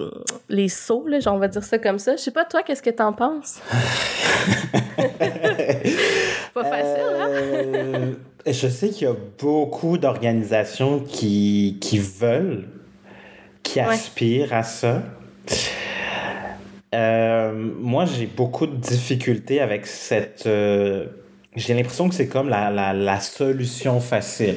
[0.50, 2.14] les sauts, là, on va dire ça comme ça.
[2.16, 3.62] Je sais pas, toi, qu'est-ce que t'en penses?
[6.52, 8.12] pas facile, hein?
[8.46, 12.68] Je sais qu'il y a beaucoup d'organisations qui, qui veulent,
[13.62, 15.02] qui aspirent à ça.
[16.94, 20.46] Euh, moi, j'ai beaucoup de difficultés avec cette...
[20.46, 21.06] Euh,
[21.54, 24.56] j'ai l'impression que c'est comme la, la, la solution facile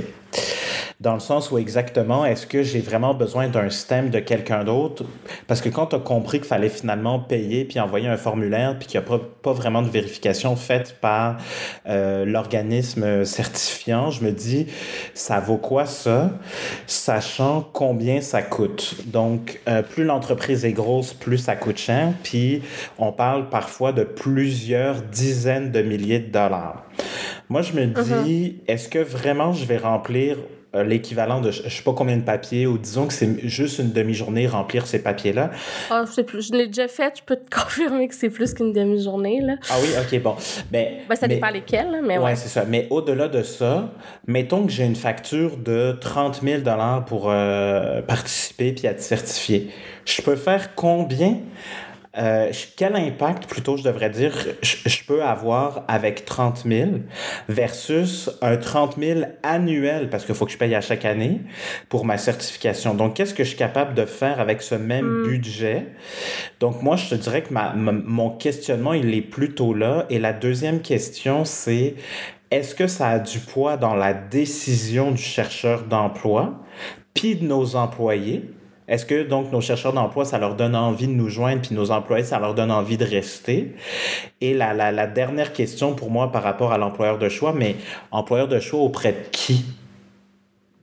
[1.01, 5.03] dans le sens où exactement, est-ce que j'ai vraiment besoin d'un stem de quelqu'un d'autre?
[5.45, 8.87] Parce que quand tu as compris qu'il fallait finalement payer puis envoyer un formulaire puis
[8.87, 11.37] qu'il n'y a pas, pas, vraiment de vérification faite par
[11.87, 14.67] euh, l'organisme certifiant, je me dis,
[15.13, 16.31] ça vaut quoi ça?
[16.87, 18.95] Sachant combien ça coûte.
[19.05, 22.13] Donc, euh, plus l'entreprise est grosse, plus ça coûte cher.
[22.23, 22.61] Puis,
[22.97, 26.85] on parle parfois de plusieurs dizaines de milliers de dollars.
[27.49, 28.23] Moi, je me uh-huh.
[28.23, 30.37] dis, est-ce que vraiment je vais remplir
[30.83, 34.47] l'équivalent de je sais pas combien de papiers ou disons que c'est juste une demi-journée
[34.47, 35.51] remplir ces papiers-là.
[35.89, 36.47] Ah, plus.
[36.47, 39.41] Je l'ai déjà fait, je peux te confirmer que c'est plus qu'une demi-journée.
[39.41, 39.55] Là.
[39.69, 40.35] Ah oui, ok, bon.
[40.71, 42.35] Ben, ben ça dépend lesquels, mais ouais.
[42.35, 42.65] c'est ça.
[42.65, 43.91] Mais au-delà de ça,
[44.27, 46.61] mettons que j'ai une facture de 30 000
[47.05, 49.69] pour euh, participer puis être certifié.
[50.05, 51.39] Je peux faire combien?
[52.17, 56.89] Euh, quel impact, plutôt, je devrais dire, je, peux avoir avec 30 000
[57.49, 61.41] versus un 30 000 annuel, parce qu'il faut que je paye à chaque année
[61.89, 62.93] pour ma certification.
[62.93, 65.27] Donc, qu'est-ce que je suis capable de faire avec ce même hmm.
[65.27, 65.87] budget?
[66.59, 70.05] Donc, moi, je te dirais que ma, mon questionnement, il est plutôt là.
[70.09, 71.95] Et la deuxième question, c'est
[72.51, 76.61] est-ce que ça a du poids dans la décision du chercheur d'emploi,
[77.13, 78.49] puis de nos employés?
[78.87, 81.91] Est-ce que donc nos chercheurs d'emploi, ça leur donne envie de nous joindre, puis nos
[81.91, 83.75] employés, ça leur donne envie de rester?
[84.41, 87.75] Et la, la, la dernière question pour moi par rapport à l'employeur de choix, mais
[88.11, 89.65] employeur de choix auprès de qui?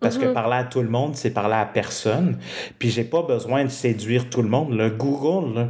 [0.00, 0.32] Parce que mm-hmm.
[0.32, 2.38] parler à tout le monde, c'est parler à personne.
[2.80, 4.72] Puis j'ai pas besoin de séduire tout le monde.
[4.72, 5.68] Le Google,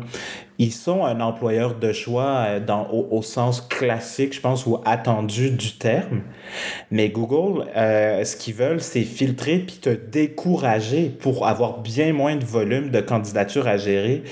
[0.63, 5.51] ils sont un employeur de choix euh, dans, au, sens classique, je pense, ou attendu
[5.51, 6.23] du terme.
[6.91, 12.37] Mais Google, euh, ce qu'ils veulent, c'est filtrer puis te décourager pour avoir bien moins
[12.37, 14.23] de volume de candidatures à gérer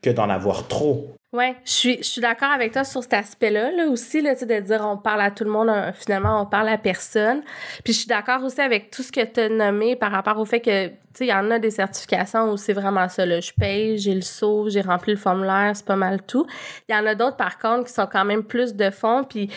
[0.00, 1.19] que d'en avoir trop.
[1.32, 4.60] Oui, je suis, je suis d'accord avec toi sur cet aspect-là là, aussi, là, de
[4.60, 7.42] dire on parle à tout le monde, finalement on parle à personne.
[7.84, 10.44] Puis je suis d'accord aussi avec tout ce que tu as nommé par rapport au
[10.44, 13.26] fait que sais, il y en a des certifications où c'est vraiment ça.
[13.26, 13.40] Là.
[13.40, 16.46] Je paye, j'ai le saut, j'ai rempli le formulaire, c'est pas mal tout.
[16.88, 19.50] Il y en a d'autres, par contre, qui sont quand même plus de fonds, puis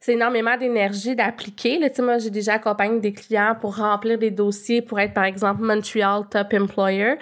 [0.00, 1.78] c'est énormément d'énergie d'appliquer.
[1.80, 5.24] Tu sais, moi, j'ai déjà accompagné des clients pour remplir des dossiers pour être, par
[5.24, 7.14] exemple, Montreal Top Employer.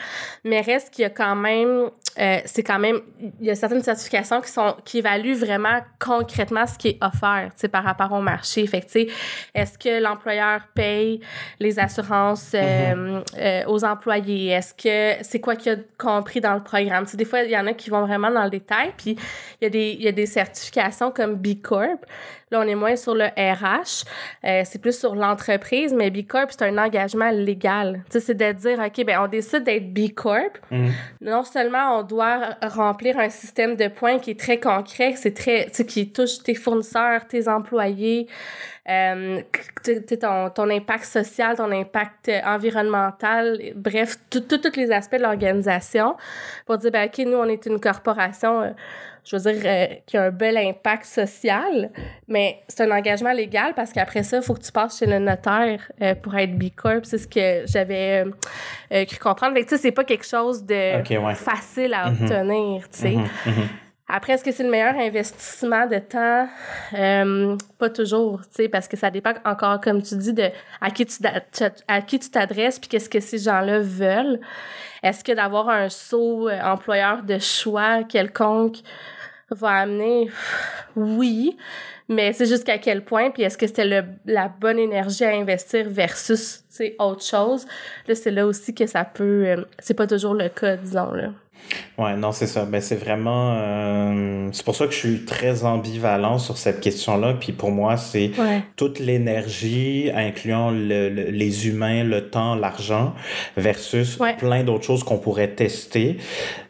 [0.44, 3.00] Mais reste qu'il y a quand même, euh, c'est quand même,
[3.40, 7.50] il y a certaines certifications qui sont, qui évaluent vraiment concrètement ce qui est offert,
[7.50, 8.66] tu sais, par rapport au marché.
[8.66, 9.06] Fait que, tu sais,
[9.54, 11.20] est-ce que l'employeur paye
[11.58, 14.50] les assurances euh, euh, aux employés?
[14.50, 17.04] Est-ce que c'est quoi qu'il a compris dans le programme?
[17.14, 19.16] des fois, il y en a qui vont vraiment dans le détail, puis
[19.60, 22.04] il y a des, il y a des certifications comme B Corp.
[22.54, 24.04] Là, on est moins sur le RH,
[24.44, 28.04] euh, c'est plus sur l'entreprise, mais B Corp, c'est un engagement légal.
[28.04, 30.56] Tu sais, c'est de dire, OK, ben on décide d'être B Corp.
[30.70, 30.90] Mm.
[31.20, 35.64] Non seulement on doit remplir un système de points qui est très concret, c'est très,
[35.64, 38.28] tu sais, qui touche tes fournisseurs, tes employés,
[38.88, 39.40] euh,
[40.20, 46.16] ton, ton impact social, ton impact environnemental, bref, tous les aspects de l'organisation
[46.66, 48.70] pour dire, ben, OK, nous, on est une corporation, euh,
[49.24, 51.90] je veux dire, euh, qui a un bel impact social,
[52.28, 55.18] mais c'est un engagement légal parce qu'après ça, il faut que tu passes chez le
[55.18, 57.04] notaire euh, pour être B Corp.
[57.04, 58.24] C'est ce que j'avais
[58.90, 59.54] cru comprendre.
[59.54, 61.02] Fait que, c'est pas quelque chose de
[61.34, 62.22] facile à mm-hmm.
[62.22, 63.08] obtenir, tu sais.
[63.10, 63.46] Mm-hmm.
[63.46, 63.68] Mm-hmm.
[64.06, 66.46] Après, est-ce que c'est le meilleur investissement de temps?
[66.92, 70.50] Euh, pas toujours, tu sais, parce que ça dépend encore, comme tu dis, de
[70.82, 71.22] à qui tu
[71.88, 74.40] à qui tu t'adresses puis qu'est-ce que ces gens-là veulent.
[75.02, 78.76] Est-ce que d'avoir un saut euh, employeur de choix quelconque
[79.54, 80.28] va amener?
[80.96, 81.56] Oui,
[82.08, 86.62] mais c'est jusqu'à quel point, puis est-ce que c'était la bonne énergie à investir versus,
[86.68, 87.66] tu sais, autre chose?
[88.06, 89.44] Là, c'est là aussi que ça peut...
[89.44, 91.30] Euh, c'est pas toujours le cas, disons, là.
[91.96, 92.64] Ouais, non, c'est ça.
[92.64, 93.54] Ben, c'est vraiment.
[93.56, 97.34] Euh, c'est pour ça que je suis très ambivalent sur cette question-là.
[97.34, 98.32] Puis pour moi, c'est
[98.76, 103.14] toute l'énergie, incluant le, les humains, le temps, l'argent,
[103.56, 106.18] versus plein d'autres choses qu'on pourrait tester.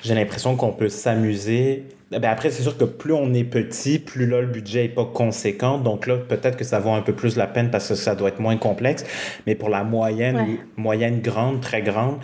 [0.03, 1.85] J'ai l'impression qu'on peut s'amuser
[2.19, 5.05] ben après, c'est sûr que plus on est petit, plus là, le budget est pas
[5.05, 5.79] conséquent.
[5.79, 8.29] Donc là, peut-être que ça vaut un peu plus la peine parce que ça doit
[8.29, 9.05] être moins complexe.
[9.47, 12.19] Mais pour la moyenne, moyenne grande, très grande,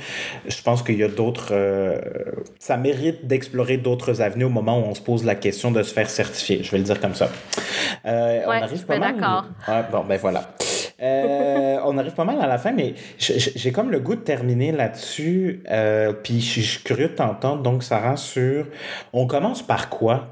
[0.46, 1.48] je pense qu'il y a d'autres.
[1.52, 1.98] Euh,
[2.58, 5.92] ça mérite d'explorer d'autres avenues au moment où on se pose la question de se
[5.92, 6.62] faire certifier.
[6.62, 7.28] Je vais le dire comme ça.
[8.06, 9.14] Euh, on arrive pas mal.
[9.14, 9.44] D'accord.
[9.68, 10.54] Ouais, bon, ben voilà.
[11.02, 11.59] Euh,
[11.90, 15.62] on arrive pas mal à la fin, mais j'ai comme le goût de terminer là-dessus.
[15.70, 17.62] Euh, puis je suis curieux de t'entendre.
[17.62, 18.66] Donc, ça rassure.
[19.12, 20.30] On commence par quoi?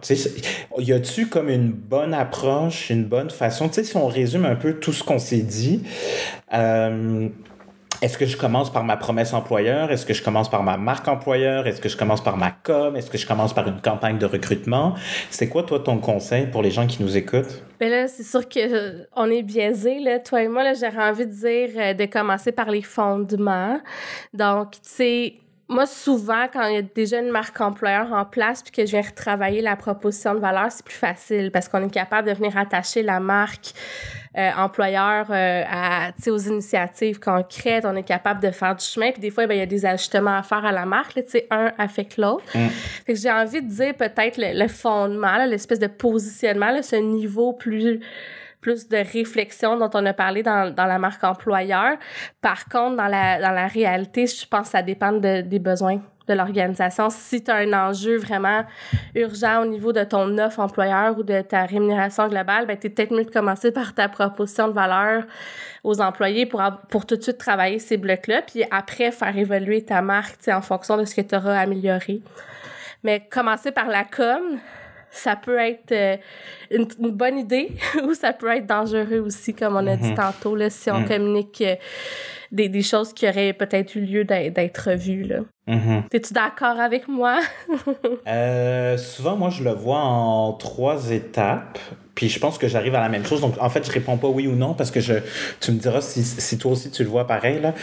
[0.79, 3.69] Y a-tu comme une bonne approche, une bonne façon?
[3.69, 5.83] Tu sais, si on résume un peu tout ce qu'on s'est dit,
[6.55, 7.29] euh,
[8.01, 9.91] est-ce que je commence par ma promesse employeur?
[9.91, 11.67] Est-ce que je commence par ma marque employeur?
[11.67, 12.97] Est-ce que je commence par ma com?
[12.97, 14.95] Est-ce que je commence par une campagne de recrutement?
[15.31, 17.63] C'est quoi, toi, ton conseil pour les gens qui nous écoutent?
[17.81, 20.19] Ben là, c'est sûr que euh, est biaisé, là.
[20.21, 23.81] Toi et moi, là, j'aurais envie de dire euh, de commencer par les fondements.
[24.33, 25.35] Donc, tu sais,
[25.69, 28.93] moi, souvent, quand il y a déjà une marque employeur en place puis que je
[28.93, 32.57] viens retravailler la proposition de valeur, c'est plus facile parce qu'on est capable de venir
[32.57, 33.75] attacher la marque
[34.37, 37.85] euh, employeur euh, à, aux initiatives concrètes.
[37.85, 39.11] On est capable de faire du chemin.
[39.13, 41.15] Puis des fois, ben, il y a des ajustements à faire à la marque.
[41.17, 42.45] Là, un avec l'autre.
[42.55, 42.69] Mm.
[43.05, 47.53] Fait que j'ai envie de dire peut-être le, fondement, l'espèce de positionnement, là, ce niveau
[47.53, 48.01] plus
[48.61, 51.97] plus de réflexion dont on a parlé dans, dans la marque employeur.
[52.41, 56.01] Par contre, dans la, dans la réalité, je pense que ça dépend de, des besoins
[56.29, 57.11] de l'organisation.
[57.11, 58.65] Si tu as un enjeu vraiment
[59.15, 62.91] urgent au niveau de ton offre employeur ou de ta rémunération globale, ben, tu es
[62.91, 65.25] peut-être mieux de commencer par ta proposition de valeur
[65.85, 70.03] aux employés pour, pour tout de suite travailler ces blocs-là, puis après faire évoluer ta
[70.03, 72.21] marque en fonction de ce que tu auras amélioré.
[73.05, 74.59] Mais commencer par la com,
[75.11, 76.17] ça peut être euh,
[76.71, 77.73] une, bonne idée
[78.05, 80.15] ou ça peut être dangereux aussi, comme on a dit mhm.
[80.15, 81.09] tantôt, là, si on mhm.
[81.09, 81.77] communique euh,
[82.53, 85.25] des, des, choses qui auraient peut-être eu lieu d'être vues.
[85.25, 85.41] Là.
[85.67, 86.05] Mhm.
[86.13, 87.41] Es-tu d'accord avec moi?
[88.27, 91.79] euh, souvent, moi, je le vois en trois étapes.
[92.15, 93.41] Puis je pense que j'arrive à la même chose.
[93.41, 95.15] Donc, en fait, je réponds pas oui ou non parce que je,
[95.61, 97.61] tu me diras si, si toi aussi tu le vois pareil.
[97.61, 97.75] Là.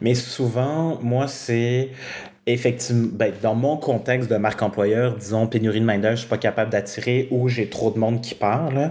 [0.00, 1.90] Mais souvent, moi, c'est
[2.46, 6.38] effectivement, ben, dans mon contexte de marque employeur, disons pénurie de main-d'œuvre, je suis pas
[6.38, 8.90] capable d'attirer ou j'ai trop de monde qui parle.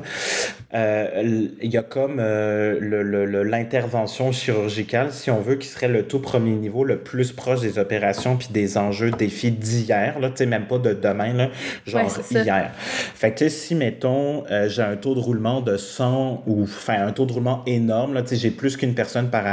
[0.74, 6.18] Euh, il y a comme euh, l'intervention chirurgicale, si on veut, qui serait le tout
[6.18, 10.80] premier niveau, le plus proche des opérations puis des enjeux, défis d'hier, là, même pas
[10.80, 11.50] de demain, là,
[11.86, 12.72] genre hier.
[12.76, 17.12] Fait que, si, mettons, euh, j'ai un taux de roulement de 100 ou, enfin, un
[17.12, 19.46] taux de roulement énorme, là, j'ai plus qu'une personne par,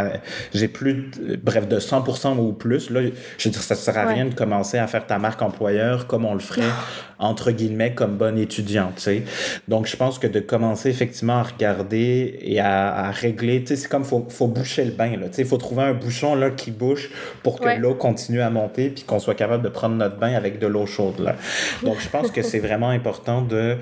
[0.55, 1.11] j'ai plus,
[1.43, 3.03] bref, de 100% ou plus, là,
[3.37, 6.25] je veux dire, ça sert à rien de commencer à faire ta marque employeur comme
[6.25, 6.63] on le ferait,
[7.19, 9.23] entre guillemets, comme bonne étudiante, tu sais.
[9.69, 13.89] Donc, je pense que de commencer effectivement à regarder et à, régler, tu sais, c'est
[13.89, 16.51] comme faut, faut boucher le bain, là, tu sais, il faut trouver un bouchon, là,
[16.51, 17.11] qui bouche
[17.43, 20.59] pour que l'eau continue à monter puis qu'on soit capable de prendre notre bain avec
[20.59, 21.37] de l'eau chaude, là.
[21.83, 23.77] Donc, je pense que c'est vraiment important de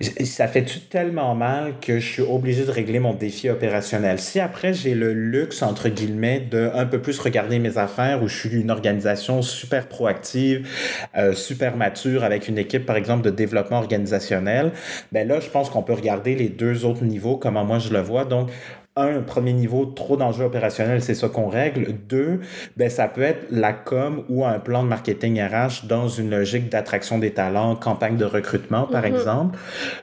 [0.00, 4.18] ça fait tellement mal que je suis obligé de régler mon défi opérationnel?
[4.18, 8.28] Si après j'ai le luxe, entre guillemets, de un peu plus regarder mes affaires, où
[8.28, 10.68] je suis une organisation super proactive,
[11.16, 14.72] euh, super mature, avec une équipe, par exemple, de développement organisationnel,
[15.12, 18.00] ben là, je pense qu'on peut regarder les deux autres niveaux, comment moi je le
[18.00, 18.24] vois.
[18.24, 18.50] Donc,
[18.96, 21.92] un, premier niveau, trop d'enjeux opérationnels, c'est ça qu'on règle.
[22.08, 22.40] Deux,
[22.76, 26.68] ben, ça peut être la com ou un plan de marketing RH dans une logique
[26.68, 29.14] d'attraction des talents, campagne de recrutement, par mm-hmm.
[29.14, 29.58] exemple.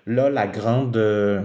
[0.08, 0.98] Là, la grande...
[0.98, 1.42] Euh,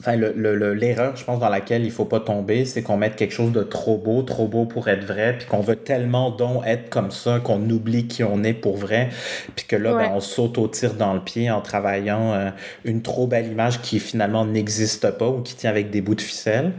[0.00, 3.52] Enfin, l'erreur, je pense, dans laquelle il faut pas tomber, c'est qu'on mette quelque chose
[3.52, 7.10] de trop beau, trop beau pour être vrai, puis qu'on veut tellement donc être comme
[7.10, 9.10] ça qu'on oublie qui on est pour vrai,
[9.54, 12.50] puis que là, ben, on saute au tir dans le pied en travaillant euh,
[12.84, 16.20] une trop belle image qui finalement n'existe pas ou qui tient avec des bouts de
[16.20, 16.72] ficelle.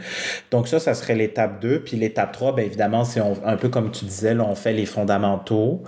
[0.52, 1.82] Donc ça, ça serait l'étape 2.
[1.82, 4.86] Puis l'étape 3, bien évidemment, c'est un peu comme tu disais, là, on fait les
[4.86, 5.84] fondamentaux.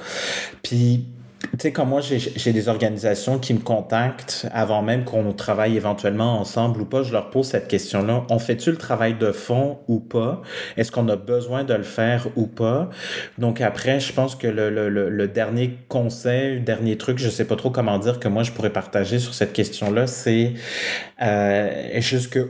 [0.62, 1.06] Puis
[1.42, 6.40] tu sais, comme moi, j'ai des organisations qui me contactent avant même qu'on travaille éventuellement
[6.40, 7.04] ensemble ou pas.
[7.04, 8.26] Je leur pose cette question-là.
[8.30, 10.42] On fait-tu le travail de fond ou pas?
[10.76, 12.90] Est-ce qu'on a besoin de le faire ou pas?
[13.38, 17.46] Donc après, je pense que le, le, le, dernier conseil, le dernier truc, je sais
[17.46, 20.54] pas trop comment dire, que moi, je pourrais partager sur cette question-là, c'est
[21.22, 22.02] euh,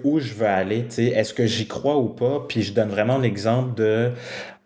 [0.03, 0.85] où je veux aller.
[0.97, 2.45] Est-ce que j'y crois ou pas?
[2.47, 4.11] Puis je donne vraiment l'exemple de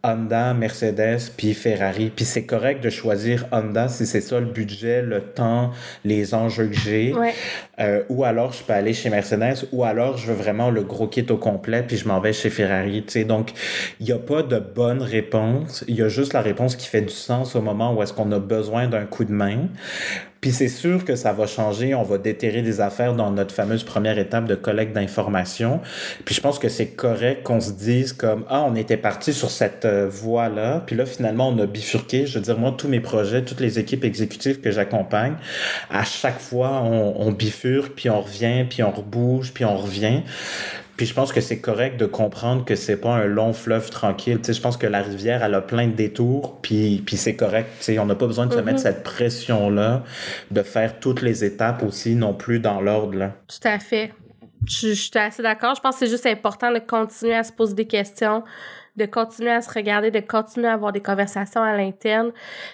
[0.04, 2.12] Honda, Mercedes, puis Ferrari.
[2.16, 5.72] Puis c'est correct de choisir Honda si c'est ça le budget, le temps,
[6.06, 7.14] les enjeux que j'ai.
[7.80, 11.08] Euh, ou alors je peux aller chez Mercedes, ou alors je veux vraiment le gros
[11.08, 13.04] kit au complet, puis je m'en vais chez Ferrari.
[13.08, 13.52] sais Donc,
[14.00, 15.84] il n'y a pas de bonne réponse.
[15.88, 18.32] Il y a juste la réponse qui fait du sens au moment où est-ce qu'on
[18.32, 19.68] a besoin d'un coup de main.
[20.42, 21.94] Puis c'est sûr que ça va changer.
[21.94, 25.82] On va déterrer des affaires dans notre fameuse première étape de collecte d'informations.
[26.26, 29.52] Puis je pense que c'est correct qu'on se dise comme ah on était parti sur
[29.52, 30.84] cette euh, voie là.
[30.86, 32.26] Puis là finalement on a bifurqué.
[32.26, 35.36] Je veux dire moi tous mes projets, toutes les équipes exécutives que j'accompagne,
[35.90, 40.24] à chaque fois on, on bifurque puis on revient puis on rebouge puis on revient.
[41.00, 44.38] Puis je pense que c'est correct de comprendre que c'est pas un long fleuve tranquille.
[44.40, 47.38] Tu sais, je pense que la rivière, elle a plein de détours, puis, puis c'est
[47.38, 47.70] correct.
[47.78, 48.82] Tu sais, on n'a pas besoin de se mettre mm-hmm.
[48.82, 50.04] cette pression-là,
[50.52, 53.32] de faire toutes les étapes aussi non plus dans l'ordre.
[53.48, 54.12] Tout à fait.
[54.68, 55.74] Je, je suis assez d'accord.
[55.74, 58.44] Je pense que c'est juste important de continuer à se poser des questions,
[58.96, 62.32] de continuer à se regarder, de continuer à avoir des conversations à l'interne,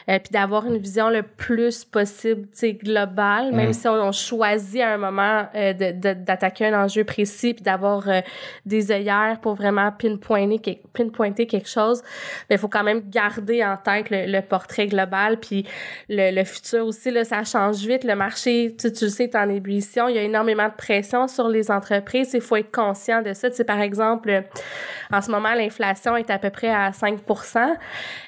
[0.10, 3.74] euh, puis d'avoir une vision le plus possible, tu sais, globale, même mm.
[3.74, 8.22] si on, choisit à un moment euh, d'attaquer un enjeu précis, puis d'avoir euh,
[8.66, 12.02] des œillères pour vraiment pinpointer, pinpointer quelque chose,
[12.50, 15.66] mais il faut quand même garder en tête le, portrait global, puis
[16.08, 18.04] le, le, futur aussi, là, ça change vite.
[18.04, 20.08] Le marché, tu, tu le sais, est en ébullition.
[20.08, 22.32] Il y a énormément de pression sur les entreprises.
[22.34, 23.50] Il faut être conscient de ça.
[23.50, 24.44] Tu sais, par exemple,
[25.12, 27.20] en ce moment, l'inflation est à peu près à 5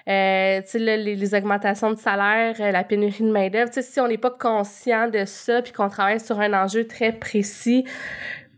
[0.08, 4.32] euh, les, les, augmentations de salaire, euh, la pénurie de main-d'œuvre, si on n'est pas
[4.32, 7.86] conscient de ça, puis qu'on travaille sur un enjeu très précis,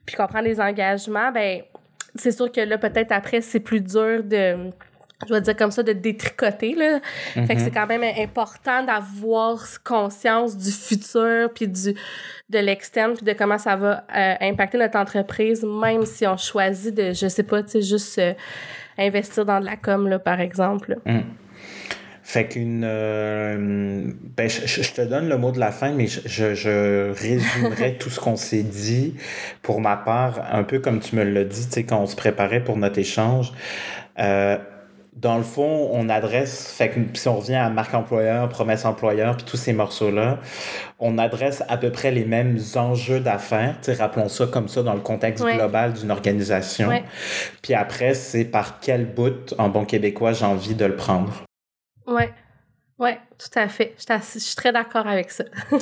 [0.06, 1.62] puis qu'on prend des engagements, ben
[2.16, 4.72] c'est sûr que là, peut-être après, c'est plus dur de
[5.28, 6.76] je vais dire comme ça, de détricoter.
[6.76, 7.00] Là.
[7.34, 7.74] Fait que c'est mm-hmm.
[7.74, 11.94] quand même important d'avoir conscience du futur, puis du
[12.50, 16.96] de l'externe, puis de comment ça va euh, impacter notre entreprise, même si on choisit
[16.96, 18.22] de, je sais pas, tu sais, juste
[19.00, 20.98] investir dans de la com, là, par exemple.
[21.06, 21.24] Hum.
[22.30, 22.84] Fait qu'une.
[22.86, 28.12] Euh, ben, je, te donne le mot de la fin, mais je, je résumerai tout
[28.12, 29.16] ce qu'on s'est dit
[29.64, 32.16] pour ma part, un peu comme tu me l'as dit, tu sais, quand on se
[32.16, 33.52] préparait pour notre échange.
[34.20, 34.58] Euh,
[35.22, 39.36] dans le fond, on adresse, fait que si on revient à marque employeur, promesse employeur,
[39.36, 40.40] puis tous ces morceaux-là,
[40.98, 43.76] on adresse à peu près les mêmes enjeux d'affaires.
[43.98, 46.90] Rappelons ça comme ça dans le contexte global d'une organisation.
[47.62, 51.44] Puis après, c'est par quel bout, en bon québécois, j'ai envie de le prendre.
[52.08, 52.24] Oui.
[52.98, 53.96] Oui, tout à fait.
[53.98, 55.44] Je, suis très d'accord avec ça.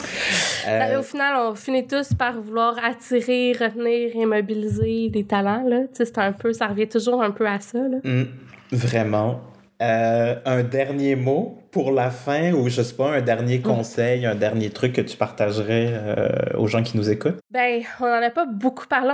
[0.68, 5.64] Euh, au final, on finit tous par vouloir attirer, retenir et mobiliser des talents.
[5.94, 7.80] C'est un peu, ça revient toujours un peu à ça.
[7.80, 8.00] Là.
[8.04, 8.26] Mmh.
[8.72, 9.42] Vraiment.
[9.82, 13.62] Euh, un dernier mot pour la fin ou je sais pas, un dernier mm.
[13.62, 17.38] conseil, un dernier truc que tu partagerais euh, aux gens qui nous écoutent?
[17.52, 19.14] Ben, on n'en a pas beaucoup parlé,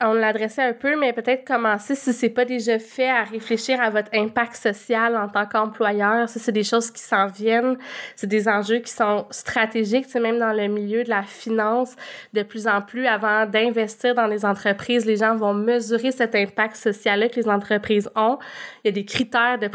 [0.00, 3.90] on l'adressait un peu, mais peut-être commencer, si c'est pas déjà fait, à réfléchir à
[3.90, 6.28] votre impact social en tant qu'employeur.
[6.28, 7.76] Ça, c'est des choses qui s'en viennent.
[8.16, 11.96] C'est des enjeux qui sont stratégiques, c'est même dans le milieu de la finance.
[12.32, 16.76] De plus en plus, avant d'investir dans les entreprises, les gens vont mesurer cet impact
[16.76, 18.38] social-là que les entreprises ont.
[18.84, 19.68] Il y a des critères de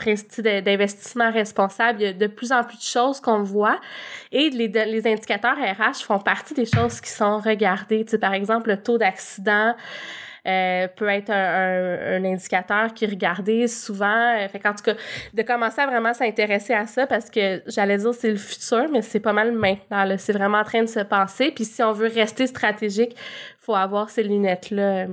[0.61, 2.01] d'investissement responsable.
[2.01, 3.80] Il y a de plus en plus de choses qu'on voit.
[4.32, 8.05] Et les, les indicateurs RH font partie des choses qui sont regardées.
[8.05, 9.74] Tu sais, par exemple, le taux d'accident.
[10.47, 14.36] Euh, peut être un, indicateur qui est regardé souvent.
[14.38, 14.93] Euh, fait en tout cas,
[15.34, 19.01] de commencer à vraiment s'intéresser à ça parce que j'allais dire c'est le futur, mais
[19.01, 20.15] c'est pas mal maintenant.
[20.18, 21.51] C'est vraiment en train de se passer.
[21.51, 23.13] Puis si on veut rester stratégique,
[23.68, 25.07] faut avoir ces lunettes-là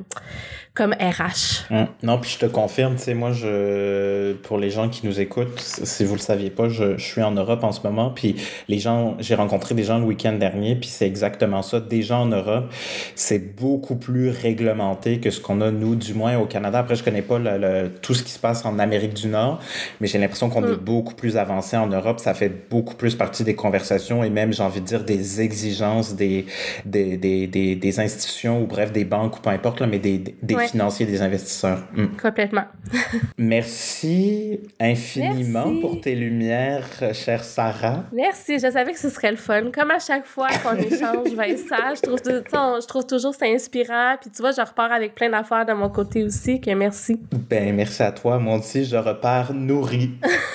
[0.74, 1.70] comme RH.
[1.70, 1.86] Hum.
[2.02, 5.60] Non, puis je te confirme, tu sais, moi, je, pour les gens qui nous écoutent,
[5.60, 8.36] si vous le saviez pas, je, je suis en Europe en ce moment, puis
[8.68, 11.78] les gens, j'ai rencontré des gens le week-end dernier, puis c'est exactement ça.
[11.78, 12.72] Des gens en Europe,
[13.14, 16.80] c'est beaucoup plus réglementé que ce qu'on a, nous, du moins au Canada.
[16.80, 19.60] Après, je connais pas le, tout ce qui se passe en Amérique du Nord,
[20.00, 20.76] mais j'ai l'impression qu'on est hum.
[20.76, 22.18] beaucoup plus avancé en Europe.
[22.18, 26.16] Ça fait beaucoup plus partie des conversations et même, j'ai envie de dire, des exigences
[26.16, 26.46] des,
[26.84, 30.18] des, des, des, des institutions ou bref, des banques ou peu importe, là, mais des,
[30.18, 31.80] des financiers, des investisseurs.
[31.94, 32.16] Mm.
[32.20, 32.64] Complètement.
[33.38, 38.04] Merci infiniment pour tes lumières, chère Sarah.
[38.12, 38.58] Merci.
[38.58, 39.70] Je savais que ce serait le fun.
[39.72, 41.28] Comme à chaque fois qu'on échange,
[41.68, 44.16] ça, je trouve, je trouve toujours ça inspirant.
[44.20, 46.60] Puis tu vois, je repars avec plein d'affaires de mon côté aussi.
[46.60, 47.20] Que merci.
[47.48, 48.40] Ben, merci à toi.
[48.54, 50.10] Aussi, je repars nourri.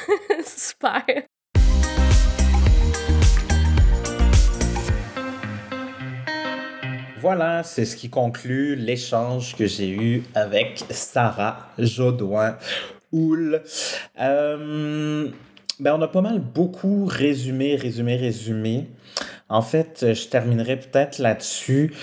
[0.46, 1.29] Super.
[7.22, 12.56] Voilà, c'est ce qui conclut l'échange que j'ai eu avec Sarah Jodoin
[13.12, 13.62] Houle.
[14.22, 15.28] Euh,
[15.82, 18.88] ben on a pas mal beaucoup résumé, résumé, résumé.
[19.50, 21.94] En fait, je terminerai peut-être là-dessus.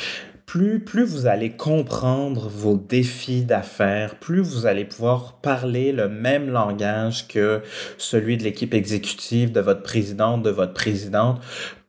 [0.45, 6.51] Plus, plus vous allez comprendre vos défis d'affaires, plus vous allez pouvoir parler le même
[6.51, 7.63] langage que
[7.99, 11.41] celui de l'équipe exécutive, de votre présidente, de votre présidente,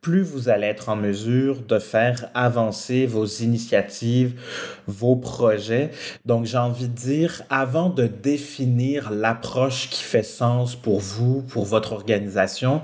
[0.07, 4.39] plus vous allez être en mesure de faire avancer vos initiatives,
[4.87, 5.91] vos projets.
[6.25, 11.65] Donc, j'ai envie de dire, avant de définir l'approche qui fait sens pour vous, pour
[11.65, 12.81] votre organisation,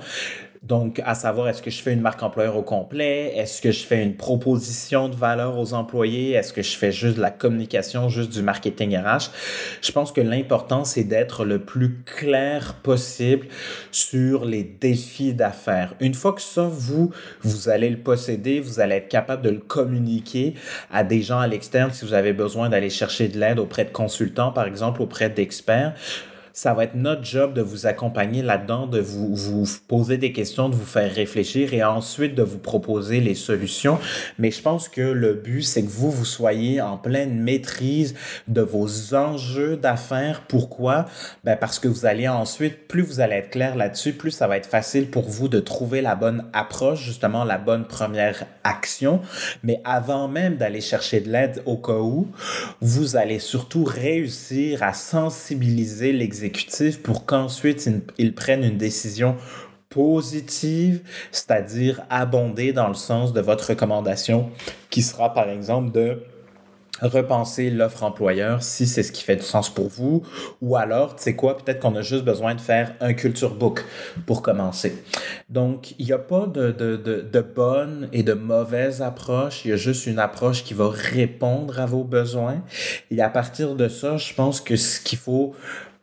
[0.63, 3.33] donc, à savoir, est-ce que je fais une marque employeur au complet?
[3.35, 6.31] Est-ce que je fais une proposition de valeur aux employés?
[6.31, 9.29] Est-ce que je fais juste de la communication, juste du marketing RH?
[9.81, 13.47] Je pense que l'important, c'est d'être le plus clair possible
[13.91, 15.95] sur les défis d'affaires.
[15.99, 17.11] Une fois que ça, vous,
[17.41, 20.53] vous allez le posséder, vous allez être capable de le communiquer
[20.89, 23.91] à des gens à l'externe si vous avez besoin d'aller chercher de l'aide auprès de
[23.91, 25.93] consultants, par exemple, auprès d'experts
[26.55, 30.69] ça va être notre job de vous accompagner là-dedans, de vous, vous poser des questions,
[30.69, 33.97] de vous faire réfléchir et ensuite de vous proposer les solutions.
[34.37, 38.13] Mais je pense que le but, c'est que vous, vous soyez en pleine maîtrise
[38.47, 40.43] de vos enjeux d'affaires.
[40.47, 41.07] Pourquoi?
[41.43, 44.57] Ben parce que vous allez ensuite, plus vous allez être clair là-dessus, plus ça va
[44.57, 49.21] être facile pour vous de trouver la bonne approche, justement la bonne première action.
[49.63, 52.27] Mais avant même d'aller chercher de l'aide au cas où,
[52.79, 56.42] vous allez surtout réussir à sensibiliser l'exécutif
[57.03, 59.35] pour qu'ensuite ils, prennent une décision
[59.89, 64.49] positive, c'est-à-dire abondée dans le sens de votre recommandation,
[64.89, 66.23] qui sera par exemple de
[67.01, 70.23] repenser l'offre employeur si c'est ce qui fait du sens pour vous.
[70.61, 73.83] Ou alors tu sais quoi peut-être qu'on a juste besoin de faire un culture book
[74.25, 75.03] pour commencer.
[75.49, 79.65] Donc il n'y a pas de, de, de, de, bonne et de mauvaise approche.
[79.65, 82.63] Il y a juste une approche qui va répondre à vos besoins.
[83.11, 85.55] Et à partir de ça je pense que ce qu'il faut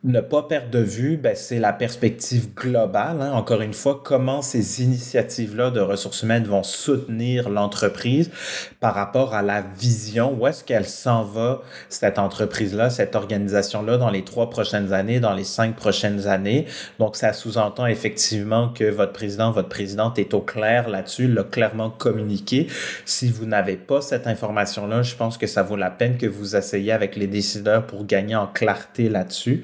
[0.03, 3.21] ne pas perdre de vue, ben, c'est la perspective globale.
[3.21, 3.33] Hein.
[3.33, 8.31] Encore une fois, comment ces initiatives-là de ressources humaines vont soutenir l'entreprise
[8.79, 14.09] par rapport à la vision, où est-ce qu'elle s'en va, cette entreprise-là, cette organisation-là, dans
[14.09, 16.65] les trois prochaines années, dans les cinq prochaines années.
[16.97, 21.91] Donc, ça sous-entend effectivement que votre président, votre présidente est au clair là-dessus, l'a clairement
[21.91, 22.65] communiqué.
[23.05, 26.55] Si vous n'avez pas cette information-là, je pense que ça vaut la peine que vous
[26.55, 29.63] essayiez avec les décideurs pour gagner en clarté là-dessus.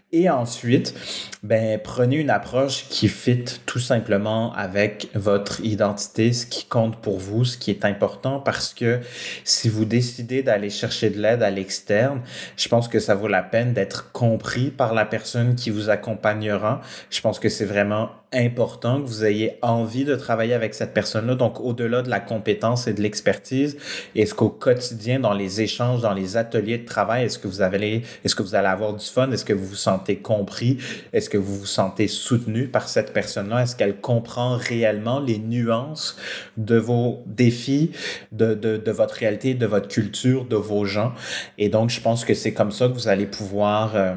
[0.13, 0.93] Et ensuite,
[1.41, 7.17] ben, prenez une approche qui fit tout simplement avec votre identité, ce qui compte pour
[7.17, 8.99] vous, ce qui est important, parce que
[9.45, 12.19] si vous décidez d'aller chercher de l'aide à l'externe,
[12.57, 16.81] je pense que ça vaut la peine d'être compris par la personne qui vous accompagnera.
[17.09, 21.35] Je pense que c'est vraiment important que vous ayez envie de travailler avec cette personne-là.
[21.35, 23.77] Donc, au-delà de la compétence et de l'expertise,
[24.15, 28.03] est-ce qu'au quotidien, dans les échanges, dans les ateliers de travail, est-ce que vous avez,
[28.23, 29.29] est-ce que vous allez avoir du fun?
[29.31, 30.77] Est-ce que vous vous sentez compris?
[31.13, 33.63] Est-ce que vous vous sentez soutenu par cette personne-là?
[33.63, 36.17] Est-ce qu'elle comprend réellement les nuances
[36.57, 37.91] de vos défis,
[38.31, 41.13] de, de, de, votre réalité, de votre culture, de vos gens?
[41.57, 43.95] Et donc, je pense que c'est comme ça que vous allez pouvoir...
[43.95, 44.15] Euh,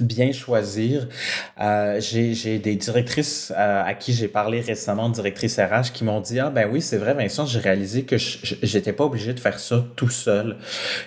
[0.00, 1.08] bien choisir.
[1.60, 6.38] Euh, j'ai des directrices euh, à qui j'ai parlé récemment, directrices RH, qui m'ont dit
[6.38, 9.84] ah ben oui c'est vrai Vincent, j'ai réalisé que j'étais pas obligé de faire ça
[9.96, 10.56] tout seul.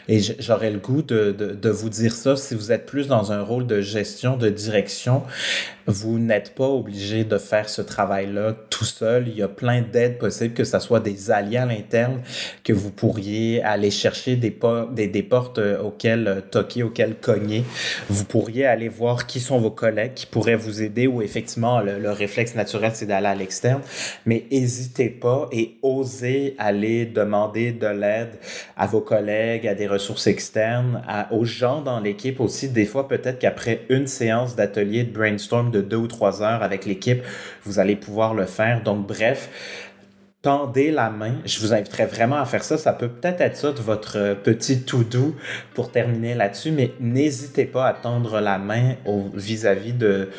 [0.08, 3.32] Et j'aurais le goût de, de, de, vous dire ça si vous êtes plus dans
[3.32, 5.24] un rôle de gestion, de direction
[5.88, 9.28] vous n'êtes pas obligé de faire ce travail-là tout seul.
[9.28, 12.22] Il y a plein d'aides possibles, que ce soit des alliés à l'interne,
[12.64, 14.56] que vous pourriez aller chercher des,
[14.92, 17.64] des, des portes euh, auxquelles euh, toquer, auxquelles cogner.
[18.10, 22.00] Vous pourriez aller voir qui sont vos collègues qui pourraient vous aider ou effectivement le,
[22.00, 23.82] le réflexe naturel, c'est d'aller à l'externe.
[24.26, 28.40] Mais n'hésitez pas et osez aller demander de l'aide
[28.78, 32.70] à vos collègues, à des ressources externes, aux gens dans l'équipe aussi.
[32.70, 36.86] Des fois, peut-être qu'après une séance d'atelier de brainstorm de deux ou trois heures avec
[36.86, 37.24] l'équipe,
[37.64, 38.84] vous allez pouvoir le faire.
[38.84, 39.50] Donc, bref,
[40.42, 41.36] tendez la main.
[41.46, 42.78] Je vous inviterai vraiment à faire ça.
[42.78, 45.36] Ça peut peut-être être ça de votre petit tout doux
[45.74, 48.96] pour terminer là-dessus, mais n'hésitez pas à tendre la main
[49.34, 50.30] vis-à-vis de,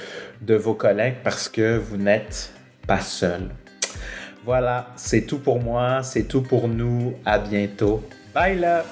[0.40, 2.52] de vos collègues parce que vous n'êtes
[2.86, 3.50] pas seul.
[4.44, 7.14] Voilà, c'est tout pour moi, c'est tout pour nous.
[7.24, 8.02] À bientôt.
[8.34, 8.84] Bye là!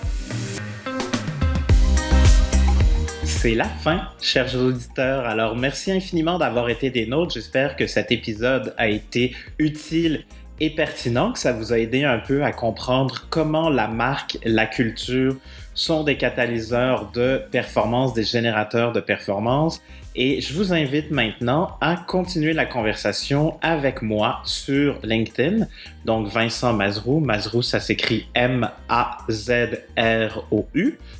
[3.24, 5.26] C'est la fin, chers auditeurs.
[5.26, 7.32] Alors, merci infiniment d'avoir été des nôtres.
[7.34, 10.24] J'espère que cet épisode a été utile
[10.60, 14.66] et pertinent, que ça vous a aidé un peu à comprendre comment la marque, la
[14.66, 15.36] culture
[15.74, 19.80] sont des catalyseurs de performance, des générateurs de performance.
[20.16, 25.68] Et je vous invite maintenant à continuer la conversation avec moi sur LinkedIn.
[26.04, 28.68] Donc Vincent Mazrou, Mazrou ça s'écrit M-A-Z-R-O-U.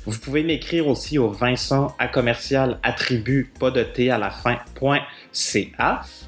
[0.05, 4.57] Vous pouvez m'écrire aussi au Vincent à commercial attribut pas de T à la fin.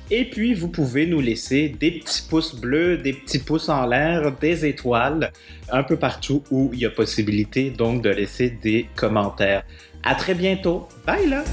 [0.09, 4.32] Et puis vous pouvez nous laisser des petits pouces bleus, des petits pouces en l'air,
[4.39, 5.34] des étoiles,
[5.70, 9.64] un peu partout où il y a possibilité de laisser des commentaires.
[10.03, 10.88] À très bientôt.
[11.05, 11.43] Bye là!